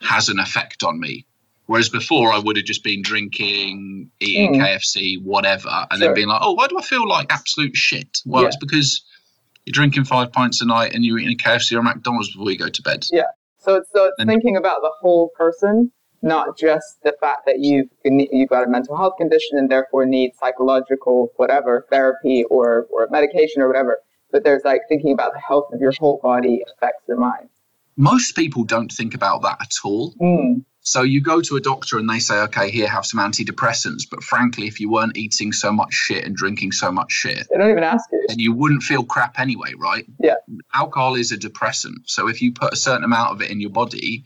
[0.00, 1.26] has an effect on me
[1.66, 4.60] Whereas before, I would have just been drinking, eating mm.
[4.60, 6.08] KFC, whatever, and sure.
[6.08, 8.48] then being like, "Oh, why do I feel like absolute shit?" Well, yeah.
[8.48, 9.02] it's because
[9.64, 12.58] you're drinking five pints a night and you're eating a KFC or McDonald's before you
[12.58, 13.06] go to bed.
[13.10, 13.22] Yeah.
[13.58, 17.60] So it's so it's and, thinking about the whole person, not just the fact that
[17.60, 23.08] you've you've got a mental health condition and therefore need psychological whatever therapy or or
[23.10, 23.98] medication or whatever.
[24.34, 27.48] But there's like thinking about the health of your whole body affects your mind.
[27.96, 30.12] Most people don't think about that at all.
[30.20, 30.64] Mm.
[30.80, 34.02] So you go to a doctor and they say, okay, here, have some antidepressants.
[34.10, 37.56] But frankly, if you weren't eating so much shit and drinking so much shit, they
[37.56, 38.26] don't even ask you.
[38.28, 40.04] And you wouldn't feel crap anyway, right?
[40.18, 40.34] Yeah.
[40.74, 42.10] Alcohol is a depressant.
[42.10, 44.24] So if you put a certain amount of it in your body,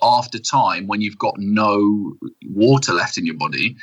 [0.00, 2.14] after time, when you've got no
[2.48, 3.76] water left in your body,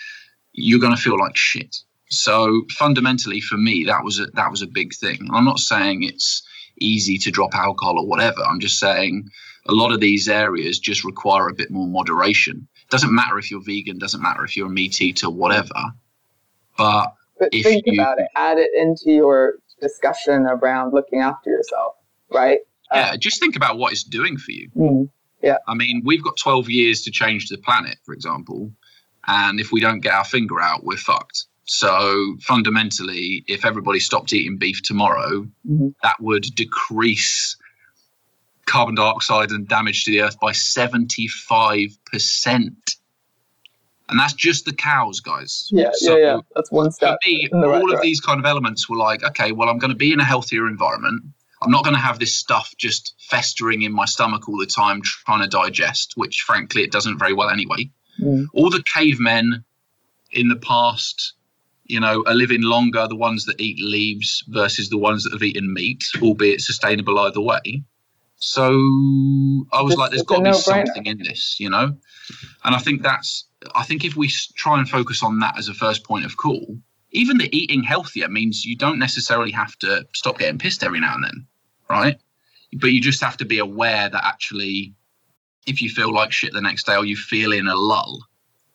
[0.53, 1.77] you're going to feel like shit.
[2.11, 5.29] So fundamentally, for me, that was a, that was a big thing.
[5.31, 6.43] I'm not saying it's
[6.79, 8.41] easy to drop alcohol or whatever.
[8.43, 9.29] I'm just saying
[9.67, 12.67] a lot of these areas just require a bit more moderation.
[12.89, 15.93] Doesn't matter if you're vegan, doesn't matter if you're a meat eater, whatever.
[16.77, 21.95] But, but think you, about it, add it into your discussion around looking after yourself,
[22.29, 22.59] right?
[22.93, 24.69] Yeah, um, just think about what it's doing for you.
[24.75, 25.09] Mm,
[25.41, 25.57] yeah.
[25.67, 28.71] I mean, we've got 12 years to change the planet, for example.
[29.27, 31.45] And if we don't get our finger out, we're fucked.
[31.65, 35.89] So fundamentally, if everybody stopped eating beef tomorrow, mm-hmm.
[36.03, 37.55] that would decrease
[38.65, 41.95] carbon dioxide and damage to the earth by 75%.
[44.09, 45.69] And that's just the cows, guys.
[45.71, 46.39] Yeah, so yeah, yeah.
[46.55, 47.17] That's one step.
[47.23, 49.91] For me, all right of these kind of elements were like, okay, well, I'm going
[49.91, 51.23] to be in a healthier environment.
[51.61, 55.01] I'm not going to have this stuff just festering in my stomach all the time,
[55.03, 57.89] trying to digest, which frankly, it doesn't very well anyway.
[58.19, 58.47] Mm.
[58.53, 59.63] All the cavemen
[60.31, 61.33] in the past,
[61.91, 65.43] you know, are living longer, the ones that eat leaves versus the ones that have
[65.43, 67.83] eaten meat, albeit sustainable either way.
[68.37, 68.63] So
[69.71, 71.95] I was like, there's got to be something in this, you know?
[72.63, 75.73] And I think that's I think if we try and focus on that as a
[75.73, 76.77] first point of call,
[77.11, 81.15] even the eating healthier means you don't necessarily have to stop getting pissed every now
[81.15, 81.47] and then,
[81.89, 82.17] right?
[82.73, 84.95] But you just have to be aware that actually,
[85.67, 88.25] if you feel like shit the next day or you feel in a lull,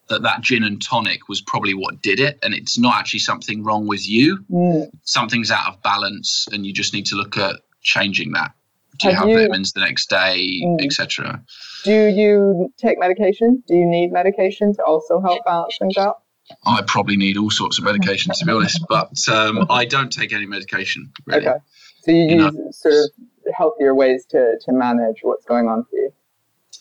[0.09, 3.64] that that gin and tonic was probably what did it, and it's not actually something
[3.64, 4.38] wrong with you.
[4.50, 4.90] Mm.
[5.02, 8.52] Something's out of balance, and you just need to look at changing that
[8.98, 11.42] do you have, have you, vitamins the next day, mm, etc.?
[11.84, 13.62] Do you take medication?
[13.66, 16.22] Do you need medication to also help balance things out?
[16.64, 20.32] I probably need all sorts of medication to be honest, but um, I don't take
[20.32, 21.12] any medication.
[21.26, 21.46] Really.
[21.46, 21.59] Okay,
[22.02, 25.84] so you, you use know, sort of healthier ways to to manage what's going on
[25.84, 26.12] for you.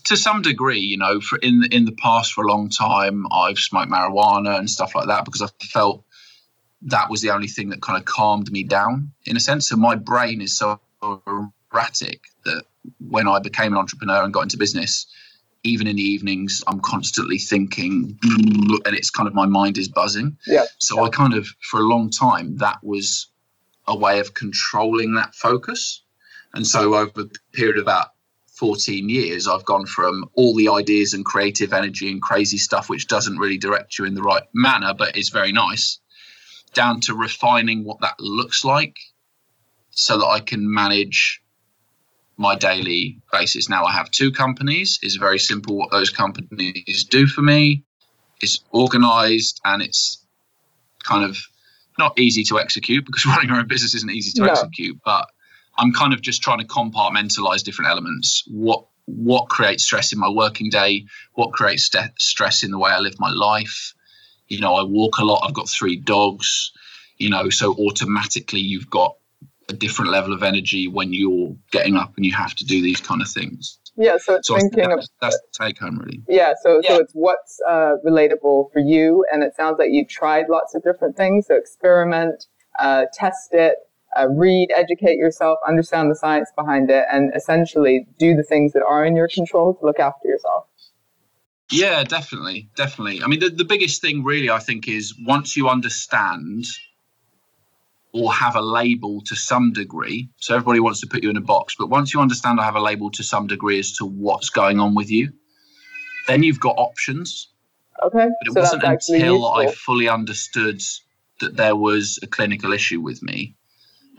[0.06, 3.26] To some degree, you know, for in the, in the past for a long time,
[3.32, 6.03] I've smoked marijuana and stuff like that because I felt
[6.84, 9.70] that was the only thing that kind of calmed me down in a sense.
[9.70, 12.64] So my brain is so erratic that
[12.99, 15.08] when I became an entrepreneur and got into business,
[15.64, 20.38] even in the evenings, I'm constantly thinking, and it's kind of my mind is buzzing.
[20.45, 20.66] Yeah.
[20.78, 21.03] So yeah.
[21.03, 23.28] I kind of, for a long time, that was
[23.88, 26.03] a way of controlling that focus.
[26.53, 28.10] And so over a period of about
[28.56, 33.08] 14 years, I've gone from all the ideas and creative energy and crazy stuff, which
[33.08, 35.99] doesn't really direct you in the right manner, but is very nice,
[36.74, 38.97] down to refining what that looks like
[39.91, 41.41] so that I can manage
[42.38, 43.70] my daily basis.
[43.70, 44.99] Now I have two companies.
[45.01, 47.84] It's very simple what those companies do for me.
[48.41, 50.26] It's organized and it's
[51.03, 51.38] kind of
[51.97, 54.51] not easy to execute because running your own business isn't easy to no.
[54.51, 55.28] execute, but
[55.78, 58.43] I'm kind of just trying to compartmentalize different elements.
[58.47, 61.05] What what creates stress in my working day?
[61.34, 63.93] What creates st- stress in the way I live my life?
[64.47, 65.43] You know, I walk a lot.
[65.45, 66.71] I've got three dogs.
[67.17, 69.15] You know, so automatically you've got
[69.69, 72.99] a different level of energy when you're getting up and you have to do these
[72.99, 73.80] kind of things.
[73.97, 76.21] Yeah, so it's so thinking that's, of that's the take home really.
[76.28, 76.89] Yeah, so yeah.
[76.89, 80.84] so it's what's uh, relatable for you, and it sounds like you've tried lots of
[80.84, 81.47] different things.
[81.47, 82.45] So experiment,
[82.78, 83.76] uh, test it,
[84.18, 88.84] uh, read, educate yourself, understand the science behind it, and essentially do the things that
[88.84, 90.66] are in your control to look after yourself.
[91.72, 93.24] Yeah, definitely, definitely.
[93.24, 96.66] I mean, the, the biggest thing really, I think, is once you understand
[98.13, 100.30] or have a label to some degree.
[100.38, 102.76] So everybody wants to put you in a box, but once you understand or have
[102.76, 105.34] a label to some degree as to what's going on with you,
[106.28, 107.51] then you've got options.
[108.03, 108.28] Okay.
[108.28, 110.82] But it so wasn't until I fully understood
[111.41, 113.55] that there was a clinical issue with me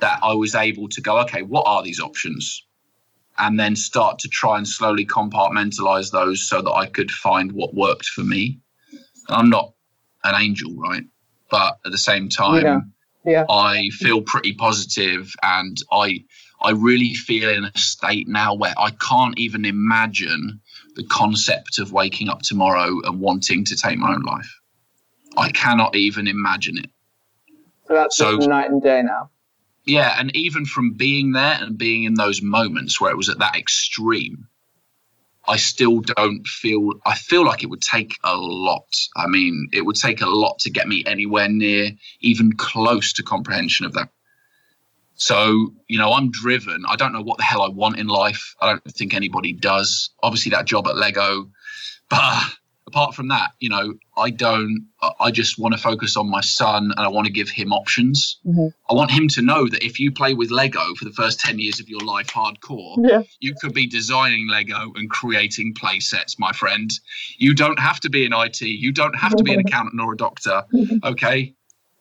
[0.01, 2.65] that I was able to go, okay, what are these options?
[3.39, 7.75] And then start to try and slowly compartmentalize those so that I could find what
[7.75, 8.61] worked for me.
[9.29, 9.73] I'm not
[10.25, 11.05] an angel, right?
[11.51, 12.81] But at the same time, yeah
[13.27, 13.45] yeah.
[13.51, 16.25] I feel pretty positive and I
[16.63, 20.61] I really feel in a state now where I can't even imagine
[20.95, 24.51] the concept of waking up tomorrow and wanting to take my own life.
[25.37, 26.91] I cannot even imagine it.
[27.87, 29.31] So that's so, night and day now.
[29.87, 33.39] Yeah, and even from being there and being in those moments where it was at
[33.39, 34.49] that extreme,
[35.49, 38.89] I still don't feel I feel like it would take a lot.
[39.17, 43.23] I mean, it would take a lot to get me anywhere near even close to
[43.23, 44.09] comprehension of that.
[45.15, 46.85] So, you know, I'm driven.
[46.87, 48.55] I don't know what the hell I want in life.
[48.61, 50.11] I don't think anybody does.
[50.23, 51.49] Obviously that job at Lego,
[52.11, 52.43] but
[52.87, 54.87] apart from that, you know, I don't,
[55.19, 58.39] I just want to focus on my son and I want to give him options.
[58.47, 58.69] Mm-hmm.
[58.89, 61.59] I want him to know that if you play with Lego for the first 10
[61.59, 63.23] years of your life hardcore, yeah.
[63.41, 66.91] you could be designing Lego and creating play sets, my friend.
[67.39, 68.61] You don't have to be in IT.
[68.61, 70.63] You don't have to be an accountant or a doctor.
[71.05, 71.55] Okay.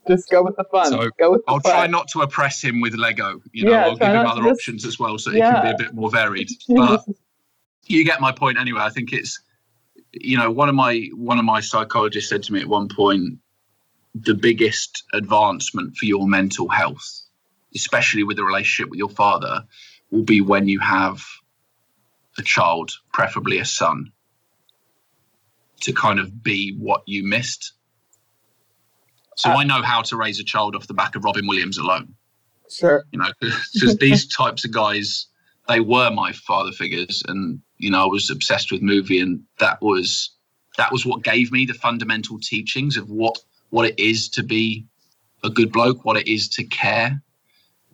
[0.07, 0.87] Just go with the fun.
[0.87, 1.71] So go with I'll fun.
[1.71, 3.41] try not to oppress him with Lego.
[3.51, 5.47] You know, yeah, I'll give him other just, options as well so yeah.
[5.47, 6.49] he can be a bit more varied.
[6.67, 7.03] But
[7.87, 8.81] you get my point anyway.
[8.81, 9.39] I think it's
[10.15, 13.39] you know, one of my one of my psychologists said to me at one point,
[14.13, 17.21] the biggest advancement for your mental health,
[17.75, 19.63] especially with the relationship with your father,
[20.11, 21.21] will be when you have
[22.37, 24.11] a child, preferably a son.
[25.81, 27.73] to kind of be what you missed.
[29.35, 31.77] So uh, I know how to raise a child off the back of Robin Williams
[31.77, 32.15] alone.
[32.69, 33.03] Sure.
[33.11, 35.27] You know, because these types of guys,
[35.67, 39.81] they were my father figures, and you know, I was obsessed with movie, and that
[39.81, 40.31] was
[40.77, 43.37] that was what gave me the fundamental teachings of what
[43.69, 44.85] what it is to be
[45.43, 47.21] a good bloke, what it is to care,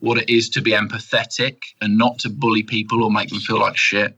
[0.00, 3.60] what it is to be empathetic, and not to bully people or make them feel
[3.60, 4.16] like shit.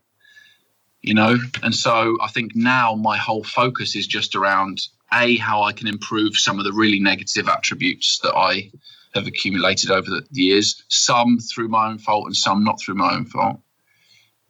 [1.02, 4.78] You know, and so I think now my whole focus is just around
[5.12, 8.70] a how I can improve some of the really negative attributes that I
[9.14, 13.14] have accumulated over the years, some through my own fault and some not through my
[13.14, 13.60] own fault.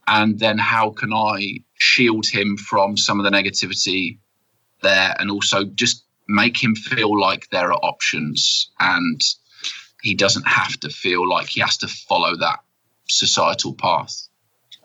[0.07, 4.19] And then how can I shield him from some of the negativity
[4.83, 9.21] there and also just make him feel like there are options and
[10.03, 12.61] he doesn't have to feel like he has to follow that
[13.09, 14.29] societal path.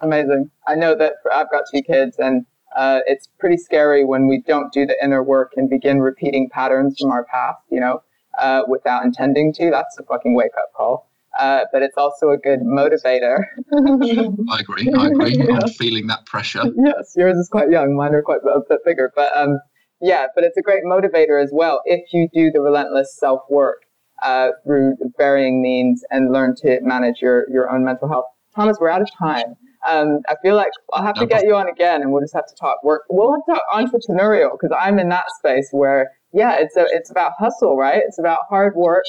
[0.01, 0.49] Amazing.
[0.67, 4.71] I know that I've got two kids and uh, it's pretty scary when we don't
[4.71, 8.01] do the inner work and begin repeating patterns from our past, you know,
[8.39, 9.69] uh, without intending to.
[9.69, 11.09] That's a fucking wake up call.
[11.37, 13.43] Uh, but it's also a good motivator.
[13.71, 14.91] I agree.
[14.97, 15.37] I agree.
[15.37, 15.59] yeah.
[15.61, 16.63] I'm feeling that pressure.
[16.75, 17.95] Yes, yours is quite young.
[17.95, 19.11] Mine are quite a bit bigger.
[19.15, 19.59] But um,
[20.01, 23.83] yeah, but it's a great motivator as well if you do the relentless self work
[24.23, 28.25] uh, through varying means and learn to manage your, your own mental health.
[28.55, 29.55] Thomas, we're out of time.
[29.87, 32.47] Um, I feel like I'll have to get you on again, and we'll just have
[32.47, 33.03] to talk work.
[33.09, 37.09] We'll have to talk entrepreneurial because I'm in that space where, yeah, it's a, it's
[37.09, 38.01] about hustle, right?
[38.05, 39.03] It's about hard work.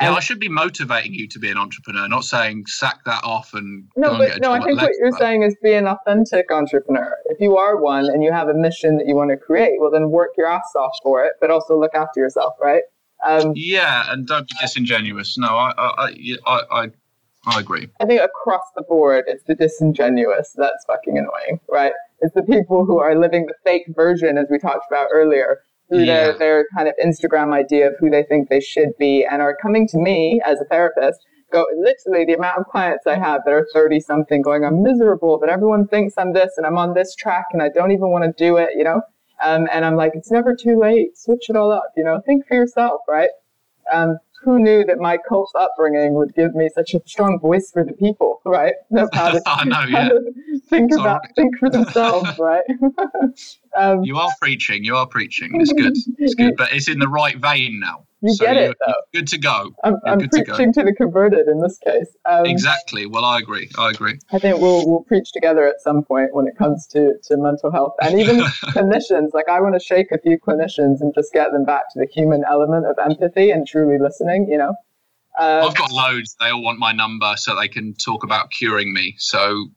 [0.00, 3.52] Yeah, I should be motivating you to be an entrepreneur, not saying sack that off
[3.52, 4.16] and no.
[4.16, 7.16] but no, I think what you're saying is be an authentic entrepreneur.
[7.24, 9.90] If you are one and you have a mission that you want to create, well,
[9.90, 12.82] then work your ass off for it, but also look after yourself, right?
[13.26, 15.36] Um, yeah, and don't be disingenuous.
[15.36, 16.14] No, I, I,
[16.46, 16.90] I, I
[17.46, 17.88] I agree.
[18.00, 21.92] I think across the board, it's the disingenuous that's fucking annoying, right?
[22.20, 26.04] It's the people who are living the fake version, as we talked about earlier, through
[26.04, 26.32] yeah.
[26.32, 29.56] their, their kind of Instagram idea of who they think they should be, and are
[29.60, 31.20] coming to me as a therapist.
[31.50, 35.38] Go literally the amount of clients I have that are 30 something going, I'm miserable,
[35.38, 38.24] but everyone thinks I'm this and I'm on this track and I don't even want
[38.24, 39.00] to do it, you know?
[39.42, 41.16] Um, and I'm like, it's never too late.
[41.16, 42.20] Switch it all up, you know?
[42.26, 43.30] Think for yourself, right?
[43.90, 47.84] Um, who knew that my cult upbringing would give me such a strong voice for
[47.84, 48.74] the people, right?
[48.90, 50.08] Know how to, I know, yeah.
[50.68, 51.02] think Sorry.
[51.02, 52.64] about, think for themselves, right?
[53.76, 54.84] um, you are preaching.
[54.84, 55.50] You are preaching.
[55.54, 55.96] It's good.
[56.18, 58.04] It's good, but it's in the right vein now.
[58.20, 58.94] You so get it, though.
[59.14, 59.70] Good to go.
[59.84, 62.16] I'm, I'm preaching to, to, the converted in this case.
[62.28, 63.06] Um, exactly.
[63.06, 63.70] Well, I agree.
[63.78, 64.18] I agree.
[64.32, 67.70] I think we'll we'll preach together at some point when it comes to, to mental
[67.70, 68.40] health and even
[68.74, 69.34] clinicians.
[69.34, 72.08] Like I want to shake a few clinicians and just get them back to the
[72.12, 74.27] human element of empathy and truly listening.
[74.36, 74.74] You know.
[75.38, 76.36] Uh, I've got loads.
[76.40, 79.14] They all want my number so they can talk about curing me.
[79.18, 79.68] So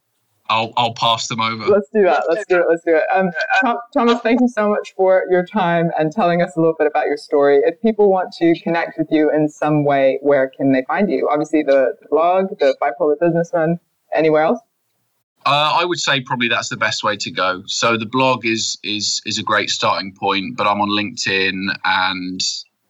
[0.50, 1.66] I'll I'll pass them over.
[1.66, 2.24] Let's do that.
[2.28, 2.66] Let's do it.
[2.68, 3.04] Let's do it.
[3.14, 6.88] Um, Thomas, thank you so much for your time and telling us a little bit
[6.88, 7.60] about your story.
[7.64, 11.30] If people want to connect with you in some way, where can they find you?
[11.32, 13.80] Obviously, the, the blog, the Bipolar Businessman.
[14.14, 14.60] Anywhere else?
[15.46, 17.64] Uh, I would say probably that's the best way to go.
[17.66, 22.42] So the blog is is is a great starting point, but I'm on LinkedIn and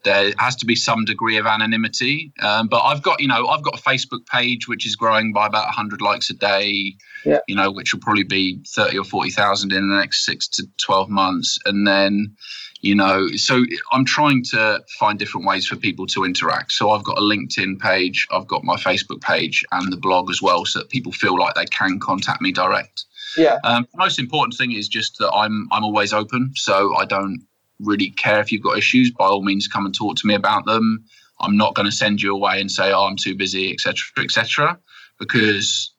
[0.04, 2.34] there has to be some degree of anonymity.
[2.42, 5.48] Um, but I've got, you know, I've got a Facebook page which is growing by
[5.48, 6.96] about 100 likes a day.
[7.26, 7.40] Yeah.
[7.48, 11.10] You know, which will probably be 30 or 40,000 in the next six to 12
[11.10, 12.36] months, and then,
[12.80, 16.72] you know, so I'm trying to find different ways for people to interact.
[16.72, 20.42] So I've got a LinkedIn page, I've got my Facebook page, and the blog as
[20.42, 23.06] well, so that people feel like they can contact me direct.
[23.38, 23.60] Yeah.
[23.64, 27.46] Um, most important thing is just that I'm I'm always open, so I don't
[27.84, 30.66] really care if you've got issues, by all means, come and talk to me about
[30.66, 31.04] them.
[31.40, 34.80] I'm not going to send you away and say, "Oh, I'm too busy," etc., etc.,
[35.20, 35.92] because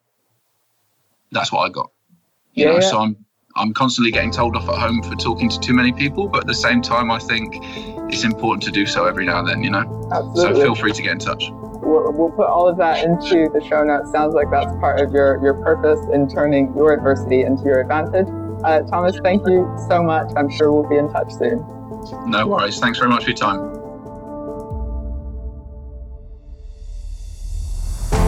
[1.33, 1.91] that's what I got.
[2.55, 3.17] You yeah, know, so I'm
[3.57, 6.47] I'm constantly getting told off at home for talking to too many people, but at
[6.47, 7.55] the same time, I think
[8.13, 9.63] it's important to do so every now and then.
[9.63, 10.61] You know, Absolutely.
[10.61, 11.51] so feel free to get in touch.
[11.51, 14.13] We'll, we'll put all of that into the show notes.
[14.13, 18.29] Sounds like that's part of your your purpose in turning your adversity into your advantage.
[18.65, 20.31] Uh, Thomas, thank you so much.
[20.37, 21.59] I'm sure we'll be in touch soon.
[22.27, 22.79] No worries.
[22.79, 23.83] Thanks very much for your time.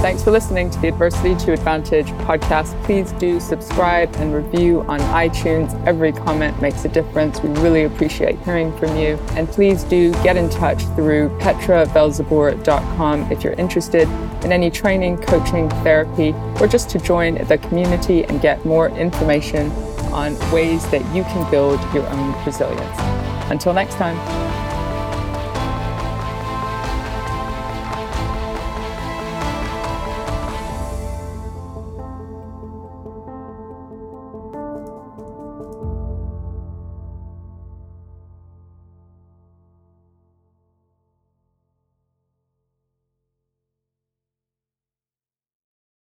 [0.04, 2.78] Thanks for listening to the Adversity to Advantage podcast.
[2.84, 5.72] Please do subscribe and review on iTunes.
[5.86, 7.40] Every comment makes a difference.
[7.40, 9.18] We really appreciate hearing from you.
[9.30, 14.06] And please do get in touch through petravelzeboer.com if you're interested
[14.44, 19.72] in any training, coaching, therapy, or just to join the community and get more information
[20.14, 22.98] on ways that you can build your own resilience.
[23.50, 24.63] Until next time.